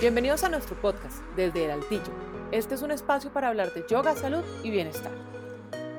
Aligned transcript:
Bienvenidos 0.00 0.44
a 0.44 0.48
nuestro 0.48 0.80
podcast 0.80 1.22
desde 1.34 1.64
el 1.64 1.72
Altillo. 1.72 2.12
Este 2.52 2.76
es 2.76 2.82
un 2.82 2.92
espacio 2.92 3.32
para 3.32 3.48
hablar 3.48 3.74
de 3.74 3.84
yoga, 3.90 4.14
salud 4.14 4.44
y 4.62 4.70
bienestar. 4.70 5.10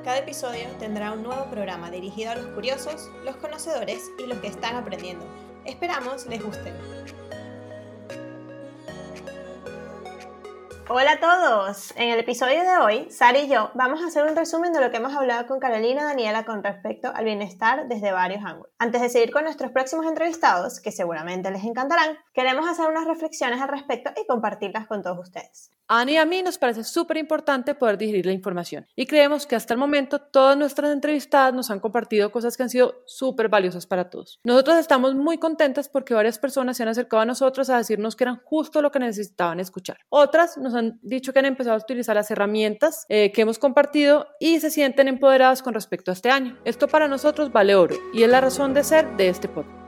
Cada 0.02 0.20
episodio 0.20 0.68
tendrá 0.78 1.12
un 1.12 1.22
nuevo 1.22 1.44
programa 1.50 1.90
dirigido 1.90 2.30
a 2.30 2.36
los 2.36 2.46
curiosos, 2.46 3.10
los 3.26 3.36
conocedores 3.36 4.10
y 4.18 4.26
los 4.26 4.38
que 4.38 4.46
están 4.46 4.76
aprendiendo. 4.76 5.26
Esperamos 5.66 6.24
les 6.28 6.42
guste. 6.42 6.72
Hola 10.92 11.12
a 11.12 11.20
todos. 11.20 11.92
En 11.94 12.10
el 12.10 12.18
episodio 12.18 12.62
de 12.62 12.78
hoy, 12.78 13.06
Sara 13.10 13.38
y 13.38 13.48
yo 13.48 13.70
vamos 13.74 14.02
a 14.02 14.08
hacer 14.08 14.24
un 14.24 14.34
resumen 14.34 14.72
de 14.72 14.80
lo 14.80 14.90
que 14.90 14.96
hemos 14.96 15.14
hablado 15.14 15.46
con 15.46 15.60
Carolina 15.60 16.00
y 16.00 16.04
Daniela 16.04 16.44
con 16.44 16.64
respecto 16.64 17.12
al 17.14 17.24
bienestar 17.24 17.86
desde 17.86 18.10
varios 18.10 18.44
ángulos. 18.44 18.72
Antes 18.76 19.00
de 19.00 19.08
seguir 19.08 19.30
con 19.30 19.44
nuestros 19.44 19.70
próximos 19.70 20.04
entrevistados, 20.06 20.80
que 20.80 20.90
seguramente 20.90 21.48
les 21.52 21.62
encantarán, 21.62 22.18
queremos 22.34 22.68
hacer 22.68 22.88
unas 22.88 23.06
reflexiones 23.06 23.60
al 23.60 23.68
respecto 23.68 24.10
y 24.20 24.26
compartirlas 24.26 24.88
con 24.88 25.00
todos 25.04 25.20
ustedes. 25.20 25.70
A 25.86 26.00
Ani 26.00 26.12
y 26.12 26.16
a 26.18 26.24
mí 26.24 26.40
nos 26.42 26.56
parece 26.56 26.84
súper 26.84 27.16
importante 27.16 27.74
poder 27.74 27.98
digerir 27.98 28.24
la 28.24 28.32
información 28.32 28.86
y 28.94 29.06
creemos 29.06 29.44
que 29.44 29.56
hasta 29.56 29.74
el 29.74 29.80
momento 29.80 30.20
todas 30.20 30.56
nuestras 30.56 30.92
entrevistadas 30.92 31.52
nos 31.52 31.68
han 31.70 31.80
compartido 31.80 32.30
cosas 32.30 32.56
que 32.56 32.62
han 32.62 32.70
sido 32.70 33.02
súper 33.06 33.48
valiosas 33.48 33.86
para 33.86 34.08
todos. 34.08 34.38
Nosotros 34.44 34.76
estamos 34.76 35.16
muy 35.16 35.38
contentas 35.38 35.88
porque 35.88 36.14
varias 36.14 36.38
personas 36.38 36.76
se 36.76 36.84
han 36.84 36.88
acercado 36.90 37.22
a 37.22 37.26
nosotros 37.26 37.70
a 37.70 37.76
decirnos 37.76 38.14
que 38.14 38.22
eran 38.22 38.40
justo 38.44 38.82
lo 38.82 38.92
que 38.92 39.00
necesitaban 39.00 39.58
escuchar. 39.58 39.98
Otras 40.10 40.58
nos 40.58 40.74
han 40.74 40.79
dicho 41.02 41.32
que 41.32 41.38
han 41.38 41.46
empezado 41.46 41.76
a 41.76 41.80
utilizar 41.80 42.16
las 42.16 42.30
herramientas 42.30 43.06
eh, 43.08 43.32
que 43.32 43.42
hemos 43.42 43.58
compartido 43.58 44.26
y 44.38 44.60
se 44.60 44.70
sienten 44.70 45.08
empoderadas 45.08 45.62
con 45.62 45.74
respecto 45.74 46.10
a 46.10 46.14
este 46.14 46.30
año. 46.30 46.58
Esto 46.64 46.88
para 46.88 47.08
nosotros 47.08 47.52
vale 47.52 47.74
oro 47.74 47.96
y 48.12 48.22
es 48.22 48.30
la 48.30 48.40
razón 48.40 48.74
de 48.74 48.84
ser 48.84 49.16
de 49.16 49.28
este 49.28 49.48
podcast. 49.48 49.80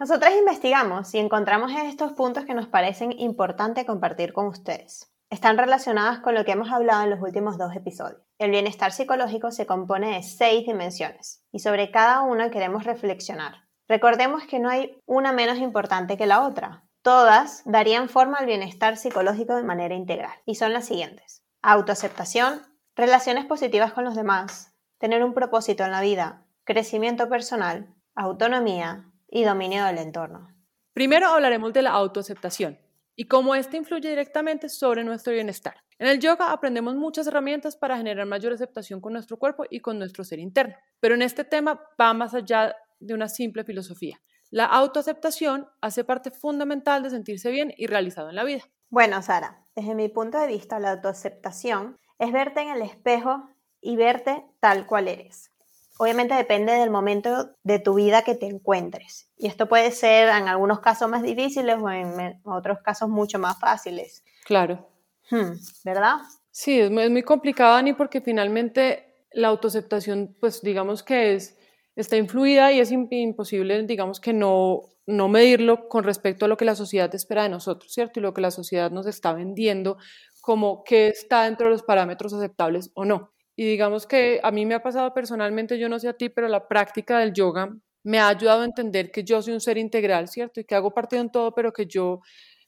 Nosotras 0.00 0.32
investigamos 0.38 1.12
y 1.14 1.18
encontramos 1.18 1.70
estos 1.84 2.12
puntos 2.12 2.46
que 2.46 2.54
nos 2.54 2.66
parecen 2.66 3.12
importantes 3.18 3.84
compartir 3.84 4.32
con 4.32 4.46
ustedes. 4.46 5.12
Están 5.30 5.58
relacionadas 5.58 6.20
con 6.20 6.34
lo 6.34 6.44
que 6.44 6.52
hemos 6.52 6.70
hablado 6.70 7.04
en 7.04 7.10
los 7.10 7.20
últimos 7.20 7.58
dos 7.58 7.76
episodios. 7.76 8.22
El 8.38 8.50
bienestar 8.50 8.92
psicológico 8.92 9.50
se 9.50 9.66
compone 9.66 10.14
de 10.14 10.22
seis 10.22 10.66
dimensiones 10.66 11.44
y 11.52 11.58
sobre 11.58 11.90
cada 11.90 12.22
una 12.22 12.50
queremos 12.50 12.84
reflexionar. 12.84 13.68
Recordemos 13.88 14.44
que 14.44 14.58
no 14.58 14.70
hay 14.70 15.00
una 15.06 15.32
menos 15.32 15.58
importante 15.58 16.16
que 16.16 16.26
la 16.26 16.46
otra. 16.46 16.84
Todas 17.02 17.62
darían 17.64 18.08
forma 18.08 18.38
al 18.38 18.46
bienestar 18.46 18.96
psicológico 18.96 19.54
de 19.54 19.64
manera 19.64 19.94
integral 19.94 20.34
y 20.46 20.54
son 20.54 20.72
las 20.72 20.86
siguientes. 20.86 21.44
Autoaceptación, 21.62 22.62
relaciones 22.96 23.44
positivas 23.44 23.92
con 23.92 24.04
los 24.04 24.14
demás, 24.14 24.74
tener 24.98 25.22
un 25.22 25.34
propósito 25.34 25.84
en 25.84 25.90
la 25.90 26.00
vida, 26.00 26.46
crecimiento 26.64 27.28
personal, 27.28 27.94
autonomía, 28.14 29.08
y 29.30 29.44
dominio 29.44 29.84
del 29.84 29.98
entorno. 29.98 30.48
Primero 30.94 31.28
hablaremos 31.28 31.72
de 31.72 31.82
la 31.82 31.90
autoaceptación 31.90 32.78
y 33.20 33.24
cómo 33.24 33.56
ésta 33.56 33.76
influye 33.76 34.08
directamente 34.08 34.68
sobre 34.68 35.02
nuestro 35.02 35.32
bienestar. 35.32 35.74
En 35.98 36.06
el 36.06 36.20
yoga 36.20 36.52
aprendemos 36.52 36.94
muchas 36.94 37.26
herramientas 37.26 37.76
para 37.76 37.96
generar 37.96 38.26
mayor 38.26 38.52
aceptación 38.52 39.00
con 39.00 39.12
nuestro 39.12 39.40
cuerpo 39.40 39.64
y 39.68 39.80
con 39.80 39.98
nuestro 39.98 40.22
ser 40.22 40.38
interno, 40.38 40.76
pero 41.00 41.16
en 41.16 41.22
este 41.22 41.42
tema 41.42 41.80
va 42.00 42.14
más 42.14 42.32
allá 42.34 42.76
de 43.00 43.14
una 43.14 43.28
simple 43.28 43.64
filosofía. 43.64 44.20
La 44.50 44.66
autoaceptación 44.66 45.66
hace 45.80 46.04
parte 46.04 46.30
fundamental 46.30 47.02
de 47.02 47.10
sentirse 47.10 47.50
bien 47.50 47.74
y 47.76 47.88
realizado 47.88 48.28
en 48.28 48.36
la 48.36 48.44
vida. 48.44 48.62
Bueno, 48.88 49.20
Sara, 49.20 49.64
desde 49.74 49.96
mi 49.96 50.08
punto 50.08 50.38
de 50.38 50.46
vista, 50.46 50.78
la 50.78 50.92
autoaceptación 50.92 51.98
es 52.20 52.30
verte 52.30 52.60
en 52.60 52.68
el 52.68 52.82
espejo 52.82 53.50
y 53.80 53.96
verte 53.96 54.44
tal 54.60 54.86
cual 54.86 55.08
eres 55.08 55.50
obviamente 55.98 56.34
depende 56.34 56.72
del 56.72 56.90
momento 56.90 57.50
de 57.62 57.78
tu 57.78 57.94
vida 57.94 58.22
que 58.22 58.34
te 58.34 58.46
encuentres. 58.46 59.30
Y 59.36 59.46
esto 59.46 59.68
puede 59.68 59.90
ser 59.90 60.28
en 60.28 60.48
algunos 60.48 60.80
casos 60.80 61.10
más 61.10 61.22
difíciles 61.22 61.76
o 61.78 61.90
en 61.90 62.40
otros 62.44 62.78
casos 62.82 63.08
mucho 63.08 63.38
más 63.38 63.58
fáciles. 63.60 64.24
Claro. 64.44 64.88
Hmm, 65.30 65.52
¿Verdad? 65.84 66.16
Sí, 66.50 66.80
es 66.80 66.90
muy, 66.90 67.22
complicado, 67.22 67.76
Ani, 67.76 67.92
porque 67.92 68.20
finalmente 68.20 69.26
la 69.32 69.48
autoaceptación, 69.48 70.36
pues 70.40 70.62
digamos 70.62 71.02
que 71.02 71.34
es, 71.34 71.58
está 71.94 72.16
influida 72.16 72.72
y 72.72 72.80
es 72.80 72.90
imposible, 72.90 73.82
digamos 73.82 74.20
que 74.20 74.32
no, 74.32 74.82
no 75.06 75.28
medirlo 75.28 75.88
con 75.88 76.04
respecto 76.04 76.44
a 76.44 76.48
lo 76.48 76.56
que 76.56 76.64
la 76.64 76.74
sociedad 76.74 77.14
espera 77.14 77.42
de 77.42 77.48
nosotros, 77.48 77.92
¿cierto? 77.92 78.20
Y 78.20 78.22
lo 78.22 78.32
que 78.32 78.40
la 78.40 78.50
sociedad 78.50 78.90
nos 78.90 79.06
está 79.06 79.32
vendiendo 79.32 79.98
como 80.40 80.82
que 80.84 81.08
está 81.08 81.44
dentro 81.44 81.66
de 81.66 81.72
los 81.72 81.82
parámetros 81.82 82.32
aceptables 82.32 82.90
o 82.94 83.04
no. 83.04 83.32
Y 83.58 83.64
digamos 83.64 84.06
que 84.06 84.38
a 84.44 84.52
mí 84.52 84.66
me 84.66 84.76
ha 84.76 84.84
pasado 84.84 85.12
personalmente, 85.12 85.80
yo 85.80 85.88
no 85.88 85.98
sé 85.98 86.08
a 86.08 86.12
ti, 86.12 86.28
pero 86.28 86.46
la 86.46 86.68
práctica 86.68 87.18
del 87.18 87.32
yoga 87.32 87.74
me 88.04 88.20
ha 88.20 88.28
ayudado 88.28 88.62
a 88.62 88.64
entender 88.64 89.10
que 89.10 89.24
yo 89.24 89.42
soy 89.42 89.52
un 89.52 89.60
ser 89.60 89.78
integral, 89.78 90.28
¿cierto? 90.28 90.60
Y 90.60 90.64
que 90.64 90.76
hago 90.76 90.94
parte 90.94 91.16
de 91.16 91.28
todo, 91.28 91.52
pero 91.52 91.72
que 91.72 91.86
yo, 91.86 92.20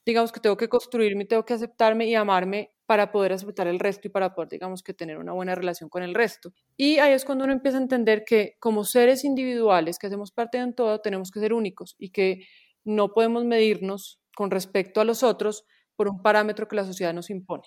digamos 0.04 0.32
que 0.32 0.40
tengo 0.40 0.56
que 0.56 0.68
construirme, 0.68 1.26
tengo 1.26 1.44
que 1.44 1.54
aceptarme 1.54 2.06
y 2.08 2.16
amarme 2.16 2.72
para 2.86 3.12
poder 3.12 3.34
aceptar 3.34 3.68
el 3.68 3.78
resto 3.78 4.08
y 4.08 4.10
para 4.10 4.34
poder, 4.34 4.48
digamos 4.48 4.82
que 4.82 4.92
tener 4.92 5.18
una 5.18 5.32
buena 5.32 5.54
relación 5.54 5.88
con 5.88 6.02
el 6.02 6.12
resto. 6.12 6.52
Y 6.76 6.98
ahí 6.98 7.12
es 7.12 7.24
cuando 7.24 7.44
uno 7.44 7.52
empieza 7.52 7.78
a 7.78 7.82
entender 7.82 8.24
que 8.26 8.56
como 8.58 8.82
seres 8.82 9.22
individuales 9.22 9.96
que 9.96 10.08
hacemos 10.08 10.32
parte 10.32 10.58
de 10.58 10.72
todo, 10.72 11.00
tenemos 11.00 11.30
que 11.30 11.38
ser 11.38 11.52
únicos 11.52 11.94
y 12.00 12.10
que 12.10 12.48
no 12.84 13.12
podemos 13.12 13.44
medirnos 13.44 14.20
con 14.34 14.50
respecto 14.50 15.00
a 15.00 15.04
los 15.04 15.22
otros 15.22 15.62
por 15.94 16.08
un 16.08 16.20
parámetro 16.20 16.66
que 16.66 16.74
la 16.74 16.84
sociedad 16.84 17.14
nos 17.14 17.30
impone. 17.30 17.62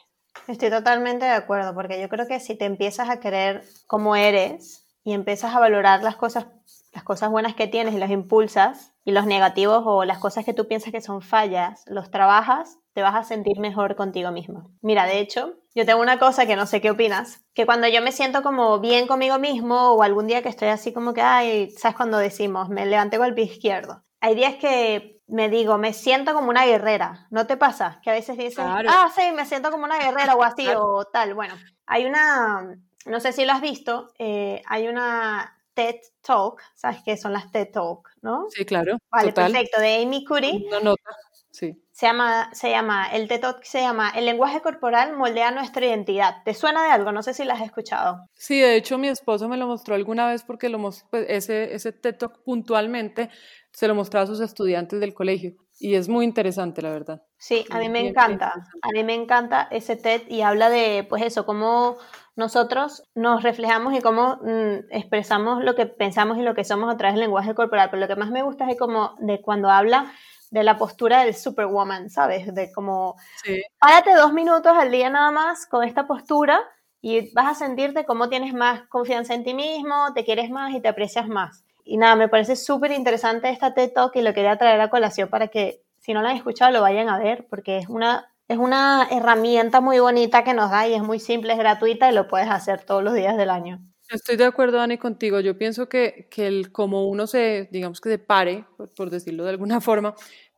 Estoy 0.48 0.70
totalmente 0.70 1.26
de 1.26 1.32
acuerdo, 1.32 1.74
porque 1.74 2.02
yo 2.02 2.10
creo 2.10 2.28
que 2.28 2.40
si 2.40 2.56
te 2.56 2.66
empiezas 2.66 3.10
a 3.10 3.20
querer 3.20 3.64
como 3.88 4.16
eres 4.16 4.86
y 5.04 5.14
empiezas 5.14 5.56
a 5.56 5.60
valorar 5.60 6.04
las 6.04 6.16
cosas, 6.16 6.48
las 6.92 7.04
cosas 7.04 7.30
buenas 7.30 7.56
que 7.56 7.68
tienes 7.68 7.94
y 7.94 7.98
las 7.98 8.12
impulsas, 8.12 8.94
y 9.06 9.12
los 9.12 9.26
negativos 9.26 9.84
o 9.86 10.06
las 10.06 10.18
cosas 10.20 10.46
que 10.46 10.54
tú 10.54 10.68
piensas 10.68 10.92
que 10.92 11.02
son 11.02 11.22
fallas, 11.22 11.84
los 11.88 12.10
trabajas, 12.10 12.78
te 12.94 13.02
vas 13.02 13.16
a 13.16 13.24
sentir 13.24 13.60
mejor 13.60 13.96
contigo 13.96 14.32
mismo. 14.32 14.70
Mira, 14.82 15.06
de 15.06 15.20
hecho, 15.20 15.56
yo 15.76 15.86
tengo 15.86 16.02
una 16.02 16.20
cosa 16.20 16.46
que 16.46 16.56
no 16.56 16.66
sé 16.66 16.80
qué 16.80 16.92
opinas, 16.92 17.44
que 17.54 17.66
cuando 17.66 17.88
yo 17.88 18.02
me 18.02 18.12
siento 18.12 18.44
como 18.44 18.80
bien 18.80 19.08
conmigo 19.08 19.40
mismo 19.40 19.94
o 19.94 20.04
algún 20.04 20.28
día 20.28 20.42
que 20.42 20.50
estoy 20.50 20.70
así 20.70 20.94
como 20.94 21.14
que, 21.14 21.22
ay, 21.22 21.72
¿sabes 21.72 21.98
cuando 21.98 22.18
decimos, 22.18 22.70
me 22.70 22.86
levanté 22.86 23.18
con 23.18 23.28
el 23.28 23.34
pie 23.34 23.46
izquierdo? 23.46 24.04
Hay 24.22 24.36
días 24.36 24.56
que 24.56 25.12
me 25.28 25.50
digo, 25.50 25.78
me 25.78 25.94
siento 25.94 26.34
como 26.34 26.50
una 26.50 26.66
guerrera. 26.66 27.28
¿No 27.29 27.47
te 27.47 27.57
pasa? 27.57 28.00
Que 28.03 28.09
a 28.09 28.13
veces 28.13 28.38
dices, 28.38 28.59
ah, 28.59 29.11
sí, 29.16 29.31
me 29.34 29.45
siento 29.45 29.72
como 29.72 29.85
una 29.85 29.97
guerrera 29.97 30.35
o 30.35 30.44
así 30.44 30.67
o 30.75 31.06
tal. 31.06 31.34
Bueno, 31.34 31.56
hay 31.85 32.06
una, 32.06 32.78
no 33.06 33.19
sé 33.19 33.34
si 33.34 33.45
lo 33.45 33.53
has 33.53 33.61
visto, 33.61 34.11
eh, 34.19 34.61
hay 34.67 34.88
una 34.88 35.57
TED 35.73 35.95
Talk, 36.22 36.61
¿sabes 36.75 37.01
qué 37.03 37.17
son 37.17 37.34
las 37.34 37.51
TED 37.51 37.72
Talk, 37.72 38.09
no? 38.22 38.47
Sí, 38.50 38.66
claro. 38.66 38.97
Vale, 39.09 39.34
perfecto, 39.34 39.79
de 39.79 40.03
Amy 40.03 40.23
Curry. 40.23 40.66
Una 40.67 40.79
nota, 40.79 41.11
sí. 41.51 41.83
Se 41.94 42.08
llama, 42.08 42.50
se 42.54 42.72
llama, 42.72 43.08
el 43.14 43.28
TED 43.28 43.40
Talk 43.40 43.64
se 43.64 43.80
llama 43.80 44.09
El 44.09 44.26
lenguaje 44.26 44.62
corporal 44.62 45.16
moldea 45.16 45.52
nuestra 45.52 45.86
identidad. 45.86 46.38
¿Te 46.44 46.56
suena 46.56 46.84
de 46.84 46.90
algo? 46.90 47.12
No 47.12 47.22
sé 47.22 47.36
si 47.36 47.46
lo 47.46 47.54
has 47.54 47.62
escuchado. 47.62 48.18
Sí, 48.34 48.59
de 48.59 48.76
hecho 48.76 48.98
mi 48.98 49.09
esposo 49.09 49.48
me 49.48 49.58
lo 49.58 49.68
mostró 49.68 49.94
alguna 49.94 50.28
vez 50.28 50.44
porque 50.44 50.70
lo, 50.70 50.80
pues, 50.82 51.06
ese, 51.12 51.76
ese 51.76 51.92
TED 51.92 52.18
Talk 52.18 52.44
puntualmente 52.44 53.30
se 53.72 53.88
lo 53.88 53.94
mostraba 53.94 54.24
a 54.24 54.28
sus 54.28 54.40
estudiantes 54.40 55.00
del 55.00 55.14
colegio 55.14 55.53
y 55.80 55.94
es 55.94 56.09
muy 56.09 56.26
interesante, 56.26 56.82
la 56.82 56.90
verdad. 56.90 57.22
Sí, 57.38 57.66
a 57.70 57.78
mí 57.78 57.90
me 57.90 58.08
encanta, 58.08 58.53
a 58.82 58.90
mí 58.92 59.03
me 59.03 59.14
encanta 59.14 59.68
ese 59.70 59.96
TED 59.96 60.24
y 60.30 60.42
habla 60.42 60.70
de, 60.70 61.06
pues 61.08 61.22
eso, 61.22 61.46
cómo 61.46 61.98
nosotros 62.36 63.03
nos 63.14 63.44
reflejamos 63.44 63.94
y 63.94 64.02
cómo 64.02 64.40
mm, 64.42 64.92
expresamos 64.92 65.64
lo 65.64 65.76
que 65.76 65.86
pensamos 65.86 66.38
y 66.38 66.42
lo 66.42 66.56
que 66.56 66.64
somos 66.64 66.92
a 66.92 66.98
través 66.98 67.16
del 67.16 67.22
lenguaje 67.22 67.53
corporal, 67.53 67.90
pero 67.92 68.00
lo 68.00 68.08
que 68.08 68.16
más 68.16 68.32
me 68.32 68.44
gusta 68.44 68.68
es 68.70 68.80
como 68.80 69.16
de 69.20 69.42
cuando 69.42 69.70
habla 69.70 70.12
de 70.53 70.64
la 70.64 70.78
postura 70.78 71.24
del 71.24 71.34
superwoman, 71.34 72.12
¿sabes? 72.12 72.53
De 72.53 72.72
como, 72.72 73.16
sí. 73.44 73.64
párate 73.80 74.14
dos 74.14 74.34
minutos 74.34 74.72
al 74.78 74.91
día 74.91 75.09
nada 75.09 75.32
más 75.32 75.66
con 75.66 75.84
esta 75.84 76.05
postura 76.05 76.61
y 77.02 77.34
vas 77.34 77.47
a 77.47 77.66
sentirte 77.66 78.05
como 78.05 78.29
tienes 78.29 78.53
más 78.53 78.88
confianza 78.88 79.34
en 79.34 79.44
ti 79.44 79.55
mismo, 79.55 80.14
te 80.14 80.23
quieres 80.23 80.52
más 80.52 80.76
y 80.76 80.79
te 80.79 80.90
aprecias 80.90 81.28
más. 81.28 81.66
Y 81.84 81.97
nada, 81.97 82.16
me 82.16 82.29
parece 82.29 82.55
súper 82.55 82.91
interesante 82.91 83.50
esta 83.50 83.73
TED 83.73 83.94
Talk 83.94 84.16
y 84.16 84.22
lo 84.22 84.35
quería 84.35 84.55
traer 84.55 84.79
a 84.79 84.91
colación 84.91 85.28
para 85.28 85.47
que 85.47 85.82
si 85.97 86.14
no 86.14 86.22
la 86.22 86.29
han 86.29 86.38
escuchado 86.38 86.72
lo 86.72 86.82
vayan 86.82 87.09
a 87.09 87.17
ver 87.17 87.47
porque 87.50 87.79
es 87.79 87.90
una, 87.90 88.32
es 88.47 88.59
una 88.59 89.08
herramienta 89.09 89.82
muy 89.82 89.97
bonita 89.97 90.44
que 90.44 90.53
nos 90.53 90.70
da 90.70 90.88
y 90.88 90.94
es 90.94 91.02
muy 91.02 91.20
simple, 91.20 91.53
es 91.53 91.59
gratuita 91.59 92.11
y 92.11 92.14
lo 92.14 92.28
puedes 92.28 92.47
hacer 92.47 92.84
todos 92.85 93.03
los 93.03 93.16
días 93.16 93.38
del 93.38 93.50
año. 93.50 93.82
Estoy 94.09 94.35
de 94.35 94.46
acuerdo, 94.46 94.78
Dani, 94.78 94.97
contigo. 94.97 95.40
Yo 95.40 95.58
pienso 95.58 95.90
que, 95.90 96.28
que 96.29 96.46
el, 96.46 96.72
como 96.72 97.08
uno 97.08 97.26
se, 97.26 97.70
digamos 97.72 98.00
que 98.00 98.09
se 98.09 98.20
pare, 98.20 98.66
por 98.96 99.09
decirlo 99.09 99.44
de 99.44 99.52
alguna 99.52 99.82
forma, 99.82 100.14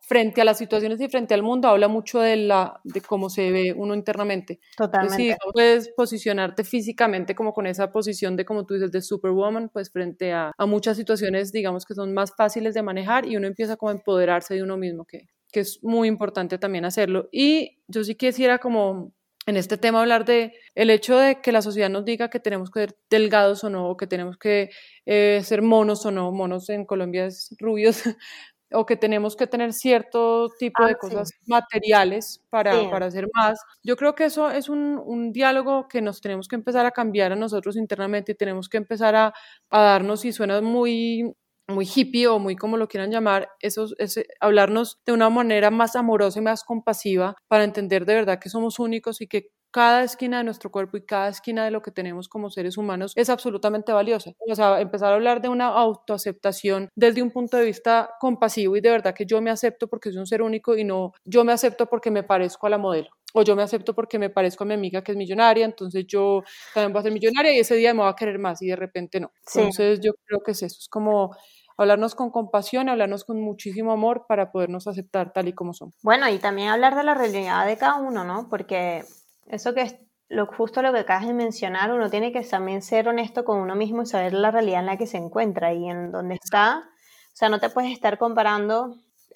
frente 0.07 0.42
a 0.42 0.46
las 0.46 0.57
situaciones 0.57 1.02
y 1.02 1.07
frente 1.10 1.34
al 1.34 1.42
mundo 1.42 1.68
habla 1.68 1.88
mucho 1.88 2.19
de, 2.19 2.36
la, 2.36 2.80
de 2.84 3.02
cómo 3.02 3.30
se 3.30 3.52
ve 3.52 3.74
uno 3.75 3.96
internamente. 3.96 4.60
Totalmente. 4.78 5.18
si 5.18 5.52
puedes 5.52 5.90
posicionarte 5.90 6.63
físicamente 6.63 7.34
como 7.34 7.54
con 7.54 7.66
esa 7.66 7.92
posición 7.92 8.36
de, 8.36 8.46
como 8.46 8.66
tú 8.66 8.75
dices, 8.75 8.92
de 8.92 9.02
superwoman, 9.02 9.69
pues 9.69 9.92
frente 9.92 10.31
a, 10.31 10.52
a, 10.56 10.66
muchas 10.66 10.98
situaciones, 10.98 11.52
digamos, 11.52 11.86
que 11.86 11.96
son 11.96 12.13
más 12.13 12.36
fáciles 12.36 12.74
de 12.75 12.84
manejar 12.84 13.25
y 13.25 13.36
uno 13.36 13.48
empieza 13.48 13.78
como 13.78 13.90
a 13.90 13.94
empoderarse 13.94 14.54
de 14.54 14.63
uno 14.63 14.78
mismo, 14.78 15.06
que, 15.06 15.28
que 15.52 15.62
es 15.62 15.80
muy 15.84 16.07
importante 16.07 16.57
también 16.57 16.86
hacerlo. 16.86 17.28
Y 17.31 17.80
yo 17.88 18.04
sí 18.04 18.16
quisiera 18.16 18.60
como 18.60 19.13
en 19.48 19.57
este 19.57 19.78
tema 19.78 20.02
hablar 20.02 20.25
de 20.25 20.54
el 20.74 20.90
hecho 20.90 21.18
de 21.18 21.40
que 21.42 21.52
la 21.52 21.62
sociedad 21.62 21.90
nos 21.90 22.04
diga 22.04 22.30
que 22.30 22.40
tenemos 22.40 22.72
que 22.72 22.81
ser 22.81 22.98
delgados 23.10 23.63
o 23.63 23.69
no, 23.69 23.90
o 23.90 23.98
que 23.98 24.07
tenemos 24.07 24.38
que 24.38 24.69
eh, 25.06 25.42
ser 25.44 25.62
monos 25.62 26.06
o 26.06 26.12
no, 26.12 26.31
monos 26.31 26.69
en 26.69 26.86
Colombia 26.86 27.25
es 27.25 27.56
rubios, 27.60 28.02
o 28.71 28.85
que 28.85 28.97
tenemos 28.97 29.35
que 29.35 29.47
tener 29.47 29.73
cierto 29.73 30.50
tipo 30.59 30.83
Ah, 30.83 30.88
de 30.88 30.94
sí. 30.94 31.00
cosas 31.00 31.29
materiales 31.47 32.44
para, 32.50 32.73
Sí. 32.73 32.88
para 32.89 33.06
hacer 33.07 33.27
más. 33.33 33.59
Yo 33.83 33.95
creo 33.97 34.15
que 34.15 34.25
eso 34.25 34.50
es 34.51 34.69
un, 34.69 35.00
un 35.06 35.31
diálogo 35.31 35.88
que 35.88 36.01
nos 36.01 36.21
tenemos 36.21 36.47
que 36.47 36.56
empezar 36.56 36.85
a 36.85 36.91
cambiar 36.91 37.31
a 37.31 37.35
nosotros 37.35 37.75
internamente 37.77 38.31
y 38.33 38.35
tenemos 38.35 38.69
que 38.69 38.77
empezar 38.77 39.15
a, 39.15 39.33
a 39.69 39.81
darnos, 39.81 40.25
y 40.25 40.31
suena 40.31 40.62
muy 40.62 41.33
muy 41.67 41.88
hippie 41.95 42.27
o 42.27 42.38
muy 42.38 42.56
como 42.56 42.77
lo 42.77 42.88
quieran 42.88 43.09
llamar, 43.09 43.50
eso, 43.59 43.88
ese, 43.97 44.27
hablarnos 44.39 45.00
de 45.06 45.13
una 45.13 45.31
manera 45.31 45.71
más 45.71 45.95
amorosa 45.95 46.38
y 46.39 46.44
más 46.44 46.63
compasiva 46.63 47.35
para 47.47 47.63
entender 47.63 48.06
de 48.06 48.13
verdad 48.13 48.39
que 48.39 48.50
somos 48.50 48.77
únicos 48.77 49.19
y 49.21 49.25
que 49.27 49.50
cada 49.75 50.04
esquina 50.04 50.38
de 50.38 50.45
nuestro 50.45 50.72
cuerpo 50.72 50.95
y 50.95 51.01
cada 51.01 51.27
esquina 51.27 51.66
de 51.66 51.72
lo 51.72 51.81
que 51.81 51.92
tenemos 51.92 52.30
como 52.30 52.50
seres 52.50 52.77
humanos 52.77 53.12
es 53.18 53.30
absolutamente 53.30 53.92
valiosa. 53.92 54.31
O 54.50 54.56
sea, 54.56 54.80
empezar 54.80 55.12
a 55.12 55.16
hablar 55.16 55.42
de 55.42 55.50
una 55.50 55.68
autoaceptación 55.68 56.88
desde 56.95 57.22
un 57.22 57.30
punto 57.30 57.57
de 57.57 57.66
vista 57.66 58.10
compasivo 58.22 58.77
y 58.77 58.80
de 58.80 58.89
verdad 58.89 59.13
que 59.13 59.25
yo 59.25 59.42
me 59.42 59.51
acepto 59.51 59.89
porque 59.89 60.12
soy 60.12 60.19
un 60.19 60.27
ser 60.27 60.42
único 60.44 60.77
y 60.77 60.86
no 60.86 61.12
yo 61.25 61.44
me 61.44 61.51
acepto 61.51 61.88
porque 61.88 62.10
me 62.10 62.24
parezco 62.24 62.68
a 62.68 62.69
la 62.69 62.77
modelo 62.77 63.10
o 63.33 63.42
yo 63.42 63.57
me 63.57 63.63
acepto 63.63 63.94
porque 63.94 64.18
me 64.18 64.30
parezco 64.30 64.63
a 64.63 64.68
mi 64.68 64.75
amiga 64.75 65.04
que 65.04 65.12
es 65.12 65.18
millonaria, 65.18 65.66
entonces 65.66 66.06
yo 66.07 66.42
también 66.74 66.94
voy 66.94 67.01
a 67.01 67.04
ser 67.04 67.12
millonaria 67.12 67.54
y 67.54 67.60
ese 67.60 67.75
día 67.75 67.94
me 67.94 68.00
voy 68.00 68.10
a 68.10 68.16
querer 68.16 68.39
más 68.39 68.62
y 68.62 68.68
de 68.68 68.78
repente 68.78 69.19
no. 69.19 69.33
Sí. 69.45 69.60
Entonces 69.60 70.00
yo 70.00 70.13
creo 70.24 70.39
que 70.39 70.51
es 70.51 70.63
eso, 70.63 70.78
es 70.80 70.88
como 70.88 71.36
hablarnos 71.75 72.16
con 72.16 72.31
compasión, 72.31 72.88
hablarnos 72.88 73.25
con 73.25 73.42
muchísimo 73.42 73.92
amor 73.92 74.24
para 74.25 74.54
podernos 74.54 74.88
aceptar 74.88 75.33
tal 75.33 75.50
y 75.50 75.54
como 75.54 75.74
somos. 75.74 75.95
Bueno, 76.01 76.30
y 76.30 76.39
también 76.39 76.69
hablar 76.69 76.95
de 76.95 77.04
la 77.04 77.13
realidad 77.13 77.68
de 77.68 77.75
cada 77.75 77.95
uno, 77.98 78.24
¿no? 78.24 78.48
Porque 78.50 79.04
eso 79.45 79.74
que 79.74 79.81
es 79.81 79.95
lo, 80.27 80.47
justo 80.47 80.81
lo 80.81 80.92
que 80.92 81.00
acabas 81.00 81.27
de 81.27 81.33
mencionar, 81.33 81.92
uno 81.92 82.09
tiene 82.09 82.31
que 82.31 82.42
también 82.42 82.81
ser 82.81 83.07
honesto 83.07 83.45
con 83.45 83.59
uno 83.59 83.75
mismo 83.75 84.01
y 84.01 84.06
saber 84.06 84.33
la 84.33 84.51
realidad 84.51 84.80
en 84.80 84.88
la 84.88 84.97
que 84.97 85.07
se 85.07 85.18
encuentra 85.18 85.74
y 85.74 85.88
en 85.88 86.12
dónde 86.12 86.36
está. 86.36 86.80
O 86.80 87.38
sea, 87.38 87.50
no 87.50 87.59
te 87.59 87.69
puedes 87.69 87.92
estar 87.92 88.18
comparando 88.18 88.95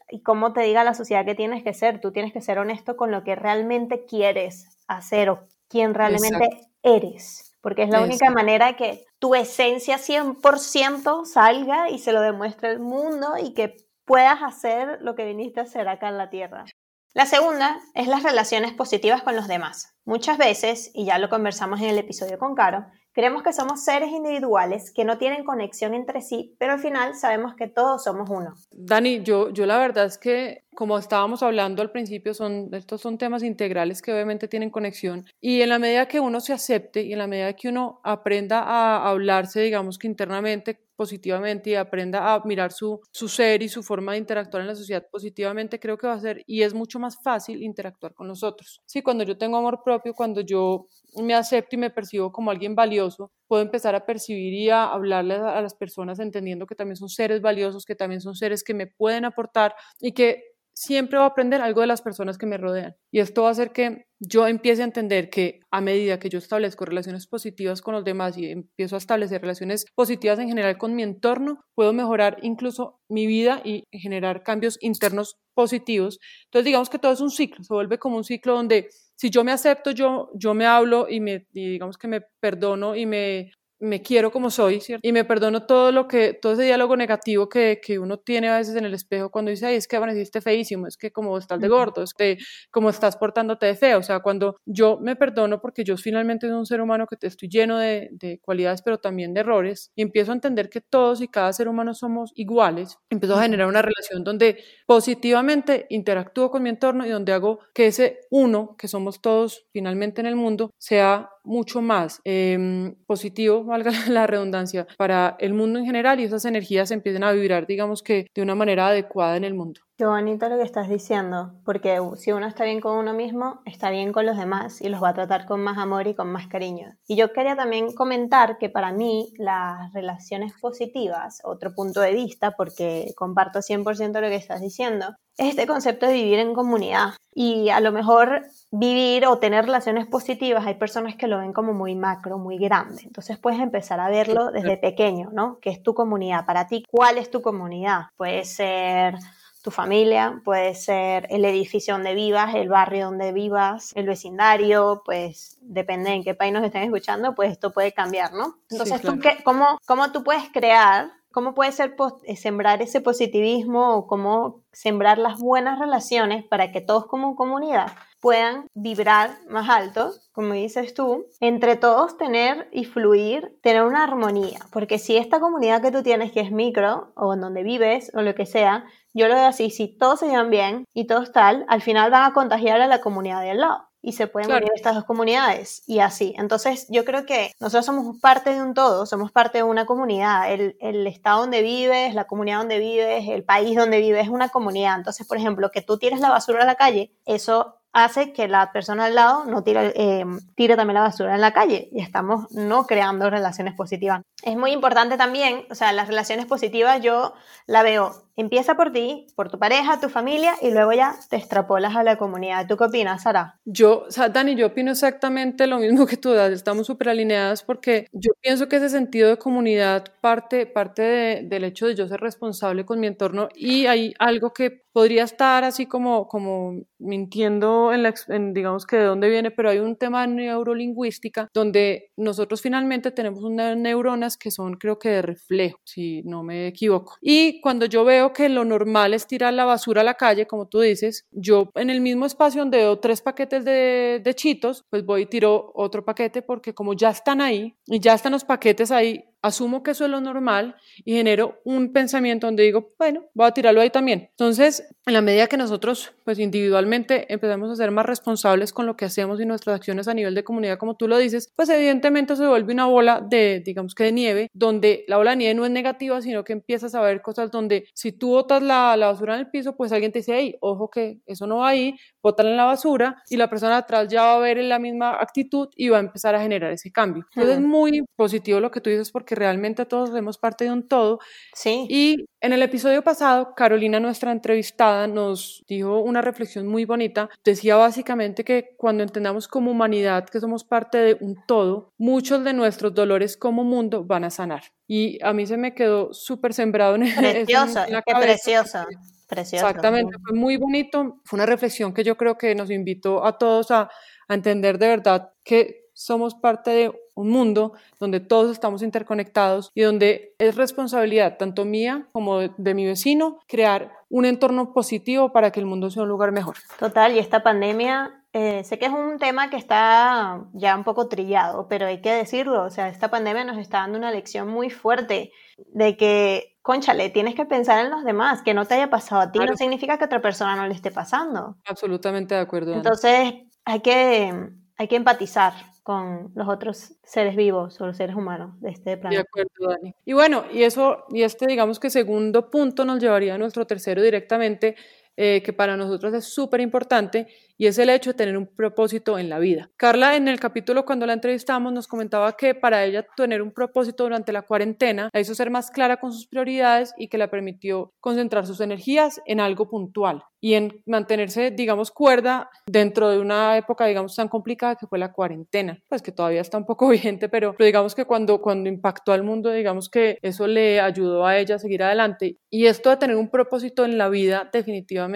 y 0.09 0.21
cómo 0.21 0.53
te 0.53 0.61
diga 0.61 0.83
la 0.83 0.93
sociedad 0.93 1.25
que 1.25 1.35
tienes 1.35 1.63
que 1.63 1.73
ser. 1.73 2.01
Tú 2.01 2.11
tienes 2.11 2.33
que 2.33 2.41
ser 2.41 2.57
honesto 2.57 2.97
con 2.97 3.11
lo 3.11 3.23
que 3.23 3.35
realmente 3.35 4.05
quieres 4.05 4.79
hacer 4.87 5.29
o 5.29 5.47
quién 5.67 5.93
realmente 5.93 6.71
eres. 6.81 7.55
Porque 7.61 7.83
es 7.83 7.89
la 7.89 7.99
única 7.99 8.27
Exacto. 8.27 8.35
manera 8.35 8.75
que 8.77 9.05
tu 9.19 9.35
esencia 9.35 9.97
100% 9.97 11.25
salga 11.25 11.89
y 11.89 11.99
se 11.99 12.13
lo 12.13 12.21
demuestre 12.21 12.69
al 12.69 12.79
mundo 12.79 13.37
y 13.37 13.53
que 13.53 13.75
puedas 14.05 14.41
hacer 14.41 14.99
lo 15.01 15.13
que 15.15 15.25
viniste 15.25 15.59
a 15.59 15.63
hacer 15.63 15.87
acá 15.87 16.07
en 16.07 16.17
la 16.17 16.29
Tierra. 16.29 16.65
La 17.13 17.25
segunda 17.25 17.79
es 17.95 18.07
las 18.07 18.23
relaciones 18.23 18.73
positivas 18.73 19.23
con 19.23 19.35
los 19.35 19.47
demás. 19.47 19.95
Muchas 20.09 20.39
veces, 20.39 20.89
y 20.95 21.05
ya 21.05 21.19
lo 21.19 21.29
conversamos 21.29 21.81
en 21.81 21.89
el 21.89 21.99
episodio 21.99 22.39
con 22.39 22.55
Caro, 22.55 22.83
creemos 23.13 23.43
que 23.43 23.53
somos 23.53 23.83
seres 23.83 24.09
individuales 24.09 24.91
que 24.91 25.05
no 25.05 25.19
tienen 25.19 25.43
conexión 25.43 25.93
entre 25.93 26.21
sí, 26.21 26.55
pero 26.57 26.73
al 26.73 26.79
final 26.79 27.13
sabemos 27.13 27.53
que 27.55 27.67
todos 27.67 28.05
somos 28.05 28.27
uno. 28.27 28.55
Dani, 28.71 29.21
yo, 29.21 29.51
yo 29.51 29.67
la 29.67 29.77
verdad 29.77 30.05
es 30.05 30.17
que, 30.17 30.63
como 30.73 30.97
estábamos 30.97 31.43
hablando 31.43 31.83
al 31.83 31.91
principio, 31.91 32.33
son, 32.33 32.73
estos 32.73 33.01
son 33.01 33.19
temas 33.19 33.43
integrales 33.43 34.01
que 34.01 34.11
obviamente 34.11 34.47
tienen 34.47 34.71
conexión. 34.71 35.27
Y 35.39 35.61
en 35.61 35.69
la 35.69 35.77
medida 35.77 36.07
que 36.07 36.19
uno 36.19 36.39
se 36.39 36.53
acepte 36.53 37.03
y 37.03 37.13
en 37.13 37.19
la 37.19 37.27
medida 37.27 37.53
que 37.53 37.69
uno 37.69 38.01
aprenda 38.03 38.63
a 38.63 39.07
hablarse, 39.11 39.61
digamos 39.61 39.99
que 39.99 40.07
internamente, 40.07 40.79
positivamente 40.99 41.69
y 41.69 41.75
aprenda 41.75 42.33
a 42.33 42.41
mirar 42.43 42.73
su, 42.73 42.99
su 43.09 43.29
ser 43.29 43.63
y 43.63 43.69
su 43.69 43.83
forma 43.83 44.11
de 44.11 44.17
interactuar 44.17 44.59
en 44.59 44.67
la 44.67 44.75
sociedad 44.75 45.07
positivamente, 45.09 45.79
creo 45.79 45.97
que 45.97 46.07
va 46.07 46.15
a 46.15 46.19
ser 46.19 46.43
y 46.45 46.63
es 46.63 46.73
mucho 46.73 46.99
más 46.99 47.23
fácil 47.23 47.63
interactuar 47.63 48.13
con 48.13 48.27
los 48.27 48.43
otros. 48.43 48.81
Sí, 48.85 49.01
cuando 49.01 49.23
yo 49.23 49.37
tengo 49.37 49.55
amor 49.55 49.79
propio, 49.81 50.13
cuando 50.13 50.41
yo 50.41 50.87
me 51.15 51.35
acepto 51.35 51.77
y 51.77 51.79
me 51.79 51.89
percibo 51.89 52.33
como 52.33 52.51
alguien 52.51 52.75
valioso, 52.75 53.31
puedo 53.47 53.63
empezar 53.63 53.95
a 53.95 54.05
percibir 54.05 54.53
y 54.53 54.69
a 54.69 54.91
hablarle 54.91 55.35
a, 55.35 55.61
las 55.61 55.73
personas 55.73 56.19
entendiendo 56.19 56.67
que 56.67 56.75
también 56.75 56.97
son 56.97 57.07
seres 57.07 57.39
valiosos, 57.41 57.85
que 57.85 57.95
también 57.95 58.19
son 58.19 58.35
seres 58.35 58.61
que 58.61 58.73
me 58.73 58.87
pueden 58.87 59.23
aportar 59.23 59.73
y 60.01 60.11
que 60.11 60.48
siempre 60.79 61.17
voy 61.17 61.25
a 61.25 61.27
aprender 61.27 61.61
algo 61.61 61.81
de 61.81 61.87
las 61.87 62.01
personas 62.01 62.37
que 62.37 62.45
me 62.45 62.57
rodean. 62.57 62.95
Y 63.11 63.19
esto 63.19 63.41
va 63.43 63.49
a 63.49 63.51
hacer 63.51 63.73
que 63.73 64.05
yo 64.21 64.47
empiece 64.47 64.81
a 64.81 64.85
entender 64.85 65.29
que 65.29 65.59
a 65.71 65.81
medida 65.81 66.19
que 66.19 66.29
yo 66.29 66.39
establezco 66.39 66.85
relaciones 66.85 67.27
positivas 67.27 67.81
con 67.81 67.95
los 67.95 68.05
demás 68.05 68.37
y 68.37 68.49
empiezo 68.49 68.95
a 68.95 68.99
establecer 68.99 69.41
relaciones 69.41 69.85
positivas 69.93 70.39
en 70.39 70.47
general 70.47 70.77
con 70.77 70.95
mi 70.95 71.03
entorno, 71.03 71.65
puedo 71.75 71.91
mejorar 71.91 72.37
incluso 72.43 73.01
mi 73.09 73.27
vida 73.27 73.61
y 73.65 73.83
generar 73.91 74.41
cambios 74.41 74.77
internos 74.79 75.35
positivos. 75.53 76.17
Entonces 76.45 76.65
digamos 76.65 76.89
que 76.89 76.99
todo 76.99 77.11
es 77.11 77.19
un 77.19 77.31
ciclo, 77.31 77.61
se 77.61 77.73
vuelve 77.73 77.99
como 77.99 78.15
un 78.15 78.23
ciclo 78.23 78.53
donde 78.53 78.89
si 79.17 79.29
yo 79.29 79.43
me 79.43 79.51
acepto, 79.51 79.91
yo, 79.91 80.29
yo 80.33 80.53
me 80.53 80.65
hablo 80.65 81.07
y, 81.09 81.19
me, 81.19 81.45
digamos 81.51 81.97
que 81.97 82.07
me 82.07 82.21
perdono 82.39 82.95
y 82.95 83.05
me 83.05 83.51
me 83.79 84.01
quiero 84.01 84.31
como 84.31 84.49
soy, 84.49 84.81
¿cierto? 84.81 85.07
Y 85.07 85.11
me 85.11 85.23
perdono 85.25 85.65
todo 85.65 85.91
lo 85.91 86.07
que, 86.07 86.33
todo 86.33 86.53
ese 86.53 86.63
diálogo 86.63 86.95
negativo 86.97 87.49
que, 87.49 87.79
que 87.83 87.99
uno 87.99 88.17
tiene 88.17 88.49
a 88.49 88.57
veces 88.57 88.75
en 88.75 88.85
el 88.85 88.93
espejo 88.93 89.29
cuando 89.29 89.51
dice, 89.51 89.67
ay, 89.67 89.75
es 89.75 89.87
que 89.87 89.95
amaneciste 89.95 90.41
feísimo, 90.41 90.87
es 90.87 90.97
que 90.97 91.11
como 91.11 91.37
estás 91.37 91.59
de 91.59 91.67
gordo, 91.67 92.03
es 92.03 92.13
que 92.13 92.37
como 92.71 92.89
estás 92.89 93.17
portándote 93.17 93.65
de 93.65 93.75
feo, 93.75 93.99
o 93.99 94.03
sea, 94.03 94.19
cuando 94.19 94.57
yo 94.65 94.97
me 95.01 95.15
perdono 95.15 95.61
porque 95.61 95.83
yo 95.83 95.97
finalmente 95.97 96.47
soy 96.47 96.57
un 96.57 96.65
ser 96.65 96.81
humano 96.81 97.07
que 97.07 97.17
estoy 97.25 97.49
lleno 97.49 97.77
de, 97.77 98.09
de 98.11 98.39
cualidades, 98.39 98.81
pero 98.81 98.97
también 98.97 99.33
de 99.33 99.41
errores, 99.41 99.91
y 99.95 100.01
empiezo 100.01 100.31
a 100.31 100.35
entender 100.35 100.69
que 100.69 100.81
todos 100.81 101.21
y 101.21 101.27
cada 101.27 101.53
ser 101.53 101.67
humano 101.67 101.93
somos 101.93 102.31
iguales, 102.35 102.97
empiezo 103.09 103.35
a 103.35 103.43
generar 103.43 103.67
una 103.67 103.81
relación 103.81 104.23
donde 104.23 104.57
positivamente 104.85 105.85
interactúo 105.89 106.51
con 106.51 106.63
mi 106.63 106.69
entorno 106.69 107.05
y 107.05 107.09
donde 107.09 107.33
hago 107.33 107.59
que 107.73 107.87
ese 107.87 108.21
uno, 108.29 108.75
que 108.77 108.87
somos 108.87 109.21
todos 109.21 109.67
finalmente 109.71 110.21
en 110.21 110.27
el 110.27 110.35
mundo, 110.35 110.71
sea 110.77 111.29
mucho 111.49 111.81
más 111.81 112.21
eh, 112.23 112.93
positivo, 113.07 113.63
valga 113.65 113.91
la 114.07 114.27
redundancia, 114.27 114.87
para 114.97 115.35
el 115.39 115.53
mundo 115.53 115.79
en 115.79 115.85
general 115.85 116.19
y 116.19 116.23
esas 116.23 116.45
energías 116.45 116.91
empiecen 116.91 117.23
a 117.23 117.31
vibrar, 117.31 117.65
digamos 117.67 118.03
que 118.03 118.27
de 118.33 118.41
una 118.41 118.55
manera 118.55 118.87
adecuada 118.87 119.35
en 119.35 119.43
el 119.43 119.55
mundo. 119.55 119.81
Qué 119.97 120.05
bonito 120.05 120.47
lo 120.47 120.57
que 120.57 120.63
estás 120.63 120.87
diciendo, 120.87 121.51
porque 121.65 121.99
si 122.15 122.31
uno 122.31 122.47
está 122.47 122.63
bien 122.63 122.79
con 122.79 122.97
uno 122.97 123.13
mismo, 123.13 123.59
está 123.65 123.89
bien 123.89 124.13
con 124.13 124.25
los 124.25 124.37
demás 124.37 124.79
y 124.79 124.87
los 124.87 125.03
va 125.03 125.09
a 125.09 125.13
tratar 125.13 125.45
con 125.45 125.59
más 125.61 125.77
amor 125.77 126.07
y 126.07 126.15
con 126.15 126.31
más 126.31 126.47
cariño. 126.47 126.95
Y 127.05 127.17
yo 127.17 127.33
quería 127.33 127.57
también 127.57 127.93
comentar 127.93 128.57
que 128.59 128.69
para 128.69 128.93
mí 128.93 129.33
las 129.37 129.91
relaciones 129.91 130.53
positivas, 130.61 131.41
otro 131.43 131.73
punto 131.73 131.99
de 131.99 132.13
vista, 132.13 132.51
porque 132.51 133.11
comparto 133.17 133.59
100% 133.59 134.21
lo 134.21 134.29
que 134.29 134.35
estás 134.35 134.61
diciendo, 134.61 135.17
es 135.35 135.49
este 135.49 135.67
concepto 135.67 136.05
de 136.05 136.13
vivir 136.13 136.39
en 136.39 136.53
comunidad. 136.53 137.15
Y 137.33 137.67
a 137.69 137.81
lo 137.81 137.91
mejor 137.91 138.43
vivir 138.71 139.25
o 139.25 139.39
tener 139.39 139.65
relaciones 139.65 140.05
positivas, 140.05 140.65
hay 140.65 140.75
personas 140.75 141.15
que 141.15 141.27
lo 141.27 141.39
ven 141.39 141.53
como 141.53 141.73
muy 141.73 141.95
macro, 141.95 142.37
muy 142.37 142.57
grande. 142.57 143.01
Entonces 143.03 143.37
puedes 143.37 143.59
empezar 143.59 143.99
a 143.99 144.09
verlo 144.09 144.51
desde 144.51 144.77
pequeño, 144.77 145.29
¿no? 145.31 145.59
¿Qué 145.59 145.71
es 145.71 145.81
tu 145.81 145.93
comunidad? 145.93 146.45
Para 146.45 146.67
ti, 146.67 146.83
¿cuál 146.89 147.17
es 147.17 147.31
tu 147.31 147.41
comunidad? 147.41 148.07
Puede 148.15 148.45
ser 148.45 149.15
tu 149.63 149.71
familia, 149.71 150.41
puede 150.45 150.73
ser 150.73 151.27
el 151.29 151.43
edificio 151.43 151.95
donde 151.95 152.13
vivas, 152.13 152.55
el 152.55 152.69
barrio 152.69 153.05
donde 153.05 153.33
vivas, 153.33 153.91
el 153.95 154.05
vecindario, 154.05 155.01
pues 155.03 155.57
depende 155.61 156.11
en 156.11 156.23
qué 156.23 156.33
país 156.33 156.53
nos 156.53 156.63
estén 156.63 156.83
escuchando, 156.83 157.35
pues 157.35 157.51
esto 157.51 157.73
puede 157.73 157.91
cambiar, 157.91 158.33
¿no? 158.33 158.55
Entonces, 158.69 158.97
Sí, 158.97 159.01
claro. 159.01 159.17
¿tú 159.17 159.21
qué, 159.21 159.43
cómo, 159.43 159.77
¿cómo 159.85 160.11
tú 160.11 160.23
puedes 160.23 160.49
crear, 160.53 161.11
cómo 161.31 161.53
puedes 161.53 161.75
ser, 161.75 161.95
eh, 162.23 162.37
sembrar 162.37 162.81
ese 162.81 163.01
positivismo 163.01 163.95
o 163.95 164.07
cómo 164.07 164.61
sembrar 164.71 165.17
las 165.17 165.39
buenas 165.39 165.77
relaciones 165.77 166.45
para 166.45 166.71
que 166.71 166.79
todos 166.79 167.05
como 167.07 167.35
comunidad 167.35 167.91
puedan 168.19 168.65
vibrar 168.73 169.37
más 169.49 169.69
alto, 169.69 170.11
como 170.31 170.53
dices 170.53 170.93
tú, 170.93 171.25
entre 171.39 171.75
todos 171.75 172.17
tener 172.17 172.67
y 172.71 172.85
fluir, 172.85 173.57
tener 173.61 173.83
una 173.83 174.03
armonía, 174.03 174.59
porque 174.71 174.99
si 174.99 175.17
esta 175.17 175.39
comunidad 175.39 175.81
que 175.81 175.91
tú 175.91 176.03
tienes 176.03 176.31
que 176.31 176.41
es 176.41 176.51
micro 176.51 177.11
o 177.15 177.33
en 177.33 177.41
donde 177.41 177.63
vives 177.63 178.11
o 178.13 178.21
lo 178.21 178.35
que 178.35 178.45
sea, 178.45 178.85
yo 179.13 179.27
lo 179.27 179.35
veo 179.35 179.47
así, 179.47 179.69
si 179.69 179.87
todos 179.97 180.19
se 180.19 180.27
llevan 180.27 180.49
bien 180.49 180.85
y 180.93 181.07
todos 181.07 181.31
tal, 181.31 181.65
al 181.67 181.81
final 181.81 182.11
van 182.11 182.23
a 182.29 182.33
contagiar 182.33 182.79
a 182.81 182.87
la 182.87 183.01
comunidad 183.01 183.41
de 183.41 183.51
al 183.51 183.59
lado 183.61 183.85
y 184.01 184.13
se 184.13 184.27
pueden 184.27 184.47
Claro. 184.47 184.65
unir 184.65 184.71
estas 184.75 184.95
dos 184.95 185.03
comunidades 185.03 185.83
y 185.85 185.99
así. 185.99 186.33
Entonces 186.37 186.87
yo 186.89 187.03
creo 187.03 187.25
que 187.25 187.51
nosotros 187.59 187.85
somos 187.85 188.17
parte 188.21 188.53
de 188.53 188.61
un 188.61 188.73
todo, 188.73 189.05
somos 189.05 189.29
parte 189.31 189.57
de 189.57 189.63
una 189.65 189.85
comunidad. 189.85 190.53
El, 190.53 190.77
el 190.79 191.05
estado 191.05 191.41
donde 191.41 191.61
vives, 191.61 192.13
la 192.15 192.25
comunidad 192.25 192.59
donde 192.59 192.79
vives, 192.79 193.27
el 193.27 193.43
país 193.43 193.75
donde 193.75 193.99
vives 193.99 194.23
es 194.23 194.29
una 194.29 194.47
comunidad. 194.47 194.95
Entonces, 194.95 195.27
por 195.27 195.35
ejemplo, 195.37 195.69
que 195.69 195.81
tú 195.81 195.97
tires 195.97 196.21
la 196.21 196.29
basura 196.29 196.63
a 196.63 196.65
la 196.65 196.75
calle, 196.75 197.11
eso 197.25 197.78
hace 197.93 198.33
que 198.33 198.47
la 198.47 198.71
persona 198.71 199.05
al 199.05 199.15
lado 199.15 199.45
no 199.45 199.63
tire, 199.63 199.93
eh, 199.95 200.25
tire 200.55 200.75
también 200.75 200.95
la 200.95 201.01
basura 201.01 201.35
en 201.35 201.41
la 201.41 201.53
calle 201.53 201.89
y 201.91 202.01
estamos 202.01 202.51
no 202.51 202.85
creando 202.85 203.29
relaciones 203.29 203.73
positivas. 203.73 204.21
Es 204.43 204.55
muy 204.55 204.71
importante 204.71 205.17
también, 205.17 205.65
o 205.69 205.75
sea, 205.75 205.91
las 205.91 206.07
relaciones 206.07 206.45
positivas 206.45 207.01
yo 207.01 207.33
la 207.65 207.83
veo 207.83 208.28
empieza 208.39 208.75
por 208.75 208.91
ti, 208.91 209.27
por 209.35 209.49
tu 209.49 209.59
pareja, 209.59 209.99
tu 209.99 210.09
familia 210.09 210.53
y 210.61 210.71
luego 210.71 210.93
ya 210.93 211.15
te 211.29 211.35
extrapolas 211.35 211.95
a 211.95 212.03
la 212.03 212.17
comunidad. 212.17 212.67
¿Tú 212.67 212.77
qué 212.77 212.85
opinas, 212.85 213.23
Sara? 213.23 213.59
Yo, 213.65 214.05
o 214.07 214.11
sea, 214.11 214.29
Dani, 214.29 214.55
yo 214.55 214.67
opino 214.67 214.91
exactamente 214.91 215.67
lo 215.67 215.79
mismo 215.79 216.05
que 216.05 216.17
tú, 216.17 216.33
estamos 216.33 216.87
súper 216.87 217.09
alineadas 217.09 217.63
porque 217.63 218.07
yo 218.13 218.31
pienso 218.41 218.69
que 218.69 218.77
ese 218.77 218.89
sentido 218.89 219.29
de 219.29 219.37
comunidad 219.37 220.05
parte, 220.21 220.65
parte 220.65 221.41
del 221.43 221.63
hecho 221.65 221.87
de 221.87 221.95
yo 221.95 222.07
ser 222.07 222.21
responsable 222.21 222.85
con 222.85 222.99
mi 222.99 223.07
entorno 223.07 223.49
y 223.55 223.85
hay 223.87 224.13
algo 224.19 224.53
que 224.53 224.83
podría 224.91 225.23
estar 225.23 225.63
así 225.63 225.85
como, 225.85 226.27
como 226.27 226.81
mintiendo 226.97 227.93
en, 227.93 228.03
la, 228.03 228.13
en, 228.27 228.53
digamos 228.53 228.85
que 228.85 228.97
de 228.97 229.05
dónde 229.05 229.29
viene, 229.29 229.51
pero 229.51 229.69
hay 229.69 229.79
un 229.79 229.95
tema 229.95 230.21
de 230.21 230.33
neurolingüística 230.33 231.47
donde 231.53 232.11
nosotros 232.17 232.61
finalmente 232.61 233.11
tenemos 233.11 233.43
unas 233.43 233.77
neuronas 233.77 234.37
que 234.37 234.51
son 234.51 234.73
creo 234.75 234.99
que 234.99 235.09
de 235.09 235.21
reflejo, 235.21 235.79
si 235.85 236.23
no 236.23 236.43
me 236.43 236.67
equivoco. 236.67 237.17
Y 237.21 237.61
cuando 237.61 237.85
yo 237.85 238.03
veo 238.03 238.28
que 238.33 238.49
lo 238.49 238.65
normal 238.65 239.13
es 239.13 239.27
tirar 239.27 239.53
la 239.53 239.65
basura 239.65 240.01
a 240.01 240.03
la 240.03 240.15
calle, 240.15 240.47
como 240.47 240.67
tú 240.67 240.79
dices, 240.79 241.25
yo 241.31 241.71
en 241.75 241.89
el 241.89 242.01
mismo 242.01 242.25
espacio 242.25 242.61
donde 242.61 242.77
veo 242.77 242.99
tres 242.99 243.21
paquetes 243.21 243.65
de, 243.65 244.21
de 244.23 244.33
chitos, 244.35 244.85
pues 244.89 245.05
voy 245.05 245.23
y 245.23 245.25
tiro 245.25 245.71
otro 245.75 246.03
paquete 246.03 246.41
porque 246.41 246.73
como 246.73 246.93
ya 246.93 247.09
están 247.09 247.41
ahí 247.41 247.75
y 247.85 247.99
ya 247.99 248.13
están 248.13 248.31
los 248.31 248.43
paquetes 248.43 248.91
ahí, 248.91 249.23
asumo 249.41 249.83
que 249.83 249.91
eso 249.91 250.05
es 250.05 250.11
lo 250.11 250.21
normal 250.21 250.75
y 251.05 251.13
genero 251.13 251.59
un 251.63 251.93
pensamiento 251.93 252.47
donde 252.47 252.63
digo, 252.63 252.93
bueno, 252.97 253.25
voy 253.33 253.47
a 253.47 253.51
tirarlo 253.51 253.81
ahí 253.81 253.89
también. 253.89 254.27
Entonces, 254.31 254.87
en 255.05 255.13
la 255.13 255.21
medida 255.21 255.47
que 255.47 255.57
nosotros, 255.57 256.13
pues 256.23 256.39
individualmente, 256.39 257.31
empezamos 257.31 257.71
a 257.71 257.75
ser 257.75 257.91
más 257.91 258.05
responsables 258.05 258.73
con 258.73 258.85
lo 258.85 258.95
que 258.95 259.05
hacemos 259.05 259.39
y 259.39 259.45
nuestras 259.45 259.77
acciones 259.77 260.07
a 260.07 260.13
nivel 260.13 260.35
de 260.35 260.43
comunidad, 260.43 260.77
como 260.77 260.95
tú 260.95 261.07
lo 261.07 261.17
dices, 261.17 261.51
pues 261.55 261.69
evidentemente 261.69 262.35
se 262.35 262.45
vuelve 262.45 262.73
una 262.73 262.85
bola 262.85 263.21
de, 263.21 263.61
digamos 263.65 263.95
que 263.95 264.05
de 264.05 264.11
nieve, 264.11 264.47
donde 264.53 265.05
la 265.07 265.17
bola 265.17 265.31
de 265.31 265.37
nieve 265.37 265.53
no 265.55 265.65
es 265.65 265.71
negativa, 265.71 266.21
sino 266.21 266.43
que 266.43 266.53
empiezas 266.53 266.93
a 266.95 267.01
ver 267.01 267.21
cosas 267.21 267.51
donde 267.51 267.87
si 267.93 268.11
tú 268.11 268.29
botas 268.29 268.61
la, 268.61 268.95
la 268.97 269.07
basura 269.07 269.35
en 269.35 269.41
el 269.41 269.49
piso, 269.49 269.75
pues 269.75 269.91
alguien 269.91 270.11
te 270.11 270.19
dice, 270.19 270.35
hey, 270.35 270.57
ojo 270.61 270.89
que 270.89 271.21
eso 271.25 271.47
no 271.47 271.57
va 271.57 271.69
ahí, 271.69 271.95
bótala 272.21 272.49
en 272.51 272.57
la 272.57 272.65
basura 272.65 273.23
y 273.29 273.37
la 273.37 273.49
persona 273.49 273.77
atrás 273.77 274.07
ya 274.09 274.23
va 274.23 274.35
a 274.35 274.39
ver 274.39 274.57
la 274.57 274.79
misma 274.79 275.11
actitud 275.19 275.69
y 275.75 275.89
va 275.89 275.97
a 275.97 276.01
empezar 276.01 276.35
a 276.35 276.41
generar 276.41 276.71
ese 276.71 276.91
cambio. 276.91 277.25
Entonces 277.33 277.57
es 277.57 277.63
muy 277.63 278.03
positivo 278.15 278.59
lo 278.59 278.71
que 278.71 278.81
tú 278.81 278.89
dices 278.89 279.11
porque 279.11 279.28
realmente 279.35 279.85
todos 279.85 280.09
hacemos 280.09 280.37
parte 280.37 280.65
de 280.65 280.71
un 280.71 280.87
todo. 280.87 281.19
Sí. 281.53 281.85
Y 281.89 282.25
en 282.41 282.53
el 282.53 282.61
episodio 282.61 283.03
pasado, 283.03 283.53
Carolina, 283.55 283.99
nuestra 283.99 284.31
entrevistada, 284.31 285.07
nos 285.07 285.63
dijo 285.67 285.99
una 285.99 286.21
reflexión 286.21 286.67
muy 286.67 286.85
bonita. 286.85 287.29
Decía 287.43 287.75
básicamente 287.75 288.43
que 288.43 288.75
cuando 288.77 289.03
entendamos 289.03 289.47
como 289.47 289.71
humanidad 289.71 290.25
que 290.25 290.39
somos 290.39 290.63
parte 290.63 290.97
de 290.97 291.17
un 291.19 291.35
todo, 291.45 291.93
muchos 291.97 292.43
de 292.43 292.53
nuestros 292.53 292.93
dolores 292.93 293.37
como 293.37 293.63
mundo 293.63 294.03
van 294.03 294.23
a 294.23 294.29
sanar. 294.29 294.63
Y 294.87 295.23
a 295.23 295.33
mí 295.33 295.45
se 295.45 295.57
me 295.57 295.73
quedó 295.73 296.13
súper 296.13 296.53
sembrado 296.53 296.95
en, 296.95 297.01
precioso, 297.15 297.85
en 297.85 297.93
la 297.93 298.01
cabeza. 298.01 298.25
Precioso. 298.25 298.79
Precioso. 299.27 299.67
Exactamente, 299.67 300.17
fue 300.25 300.35
muy 300.35 300.57
bonito. 300.57 301.21
Fue 301.23 301.37
una 301.37 301.45
reflexión 301.45 301.93
que 301.93 302.03
yo 302.03 302.17
creo 302.17 302.37
que 302.37 302.55
nos 302.55 302.71
invitó 302.71 303.23
a 303.23 303.37
todos 303.37 303.69
a, 303.69 303.89
a 304.27 304.33
entender 304.33 304.79
de 304.79 304.87
verdad 304.87 305.33
que 305.43 305.89
somos 305.93 306.33
parte 306.33 306.71
de 306.71 306.91
un 307.19 307.29
mundo 307.29 307.73
donde 307.99 308.19
todos 308.21 308.51
estamos 308.51 308.81
interconectados 308.81 309.71
y 309.75 309.81
donde 309.81 310.35
es 310.39 310.55
responsabilidad 310.55 311.37
tanto 311.37 311.65
mía 311.65 312.07
como 312.13 312.39
de, 312.39 312.73
mi 312.73 312.85
vecino 312.85 313.39
crear 313.47 313.91
un 314.09 314.25
entorno 314.25 314.73
positivo 314.73 315.31
para 315.31 315.51
que 315.51 315.59
el 315.59 315.65
mundo 315.65 315.89
sea 315.89 316.03
un 316.03 316.09
lugar 316.09 316.31
mejor. 316.31 316.55
Total, 316.79 317.13
y 317.13 317.19
esta 317.19 317.43
pandemia, 317.43 318.23
eh, 318.31 318.63
sé 318.63 318.79
que 318.79 318.85
es 318.85 318.91
un 318.91 319.19
tema 319.19 319.49
que 319.49 319.57
está 319.57 320.45
ya 320.53 320.77
un 320.77 320.85
poco 320.85 321.09
trillado, 321.09 321.67
pero 321.67 321.87
hay 321.87 322.01
que 322.01 322.11
decirlo, 322.11 322.63
o 322.63 322.69
sea, 322.69 322.87
esta 322.87 323.09
pandemia 323.09 323.43
nos 323.43 323.57
está 323.57 323.79
dando 323.79 323.97
una 323.97 324.11
lección 324.11 324.47
muy 324.47 324.69
fuerte 324.69 325.31
de 325.57 325.97
que, 325.97 326.55
conchale, 326.61 327.09
tienes 327.09 327.35
que 327.35 327.45
pensar 327.45 327.83
en 327.83 327.91
los 327.91 328.05
demás, 328.05 328.41
que 328.43 328.53
no 328.53 328.65
te 328.65 328.75
haya 328.75 328.89
pasado 328.89 329.21
a 329.21 329.31
ti 329.31 329.39
no 329.39 329.57
significa 329.57 329.97
que 329.97 330.05
a 330.05 330.07
otra 330.07 330.21
persona 330.21 330.55
no 330.55 330.67
le 330.67 330.73
esté 330.73 330.89
pasando. 330.89 331.57
Absolutamente 331.67 332.35
de 332.35 332.41
acuerdo. 332.41 332.73
Entonces, 332.73 333.33
hay 333.65 333.79
que, 333.81 334.51
hay 334.77 334.87
que 334.87 334.95
empatizar 334.95 335.53
con 335.83 336.31
los 336.35 336.47
otros 336.47 336.93
seres 337.03 337.35
vivos 337.35 337.79
o 337.81 337.87
los 337.87 337.97
seres 337.97 338.15
humanos 338.15 338.59
de 338.61 338.69
este 338.69 338.97
planeta. 338.97 339.23
De 339.23 339.27
acuerdo, 339.27 339.69
Dani. 339.69 339.95
Y 340.05 340.13
bueno, 340.13 340.43
y 340.51 340.63
eso, 340.63 341.05
y 341.09 341.23
este 341.23 341.47
digamos 341.47 341.79
que 341.79 341.89
segundo 341.89 342.49
punto 342.49 342.85
nos 342.85 342.99
llevaría 342.99 343.35
a 343.35 343.37
nuestro 343.37 343.65
tercero 343.65 344.01
directamente, 344.01 344.75
eh, 345.21 345.43
que 345.43 345.51
para 345.51 345.75
nosotros 345.75 346.13
es 346.13 346.23
súper 346.23 346.61
importante, 346.61 347.27
y 347.57 347.67
es 347.67 347.77
el 347.77 347.89
hecho 347.89 348.11
de 348.11 348.13
tener 348.13 348.37
un 348.37 348.47
propósito 348.47 349.19
en 349.19 349.27
la 349.27 349.37
vida. 349.37 349.69
Carla, 349.75 350.15
en 350.15 350.29
el 350.29 350.39
capítulo 350.39 350.85
cuando 350.85 351.05
la 351.05 351.11
entrevistamos, 351.11 351.73
nos 351.73 351.89
comentaba 351.89 352.37
que 352.37 352.55
para 352.55 352.85
ella 352.85 353.05
tener 353.17 353.41
un 353.41 353.51
propósito 353.51 354.03
durante 354.03 354.31
la 354.31 354.43
cuarentena 354.43 355.09
la 355.11 355.19
hizo 355.19 355.35
ser 355.35 355.51
más 355.51 355.69
clara 355.69 355.97
con 355.97 356.13
sus 356.13 356.25
prioridades 356.25 356.93
y 356.97 357.09
que 357.09 357.17
la 357.17 357.29
permitió 357.29 357.91
concentrar 357.99 358.47
sus 358.47 358.61
energías 358.61 359.19
en 359.25 359.41
algo 359.41 359.69
puntual 359.69 360.23
y 360.39 360.53
en 360.53 360.81
mantenerse, 360.85 361.51
digamos, 361.51 361.91
cuerda 361.91 362.49
dentro 362.65 363.09
de 363.09 363.19
una 363.19 363.57
época, 363.57 363.87
digamos, 363.87 364.15
tan 364.15 364.29
complicada 364.29 364.77
que 364.77 364.87
fue 364.87 364.97
la 364.97 365.11
cuarentena, 365.11 365.83
pues 365.89 366.01
que 366.01 366.13
todavía 366.13 366.39
está 366.39 366.57
un 366.57 366.65
poco 366.65 366.87
vigente, 366.87 367.27
pero, 367.27 367.55
pero 367.57 367.65
digamos 367.65 367.93
que 367.93 368.05
cuando, 368.05 368.39
cuando 368.39 368.69
impactó 368.69 369.11
al 369.11 369.23
mundo, 369.23 369.51
digamos 369.51 369.89
que 369.89 370.17
eso 370.21 370.47
le 370.47 370.79
ayudó 370.79 371.25
a 371.25 371.37
ella 371.37 371.55
a 371.55 371.59
seguir 371.59 371.83
adelante. 371.83 372.37
Y 372.49 372.67
esto 372.67 372.89
de 372.89 372.95
tener 372.95 373.17
un 373.17 373.29
propósito 373.29 373.83
en 373.83 373.97
la 373.97 374.07
vida 374.07 374.49
definitivamente 374.53 375.08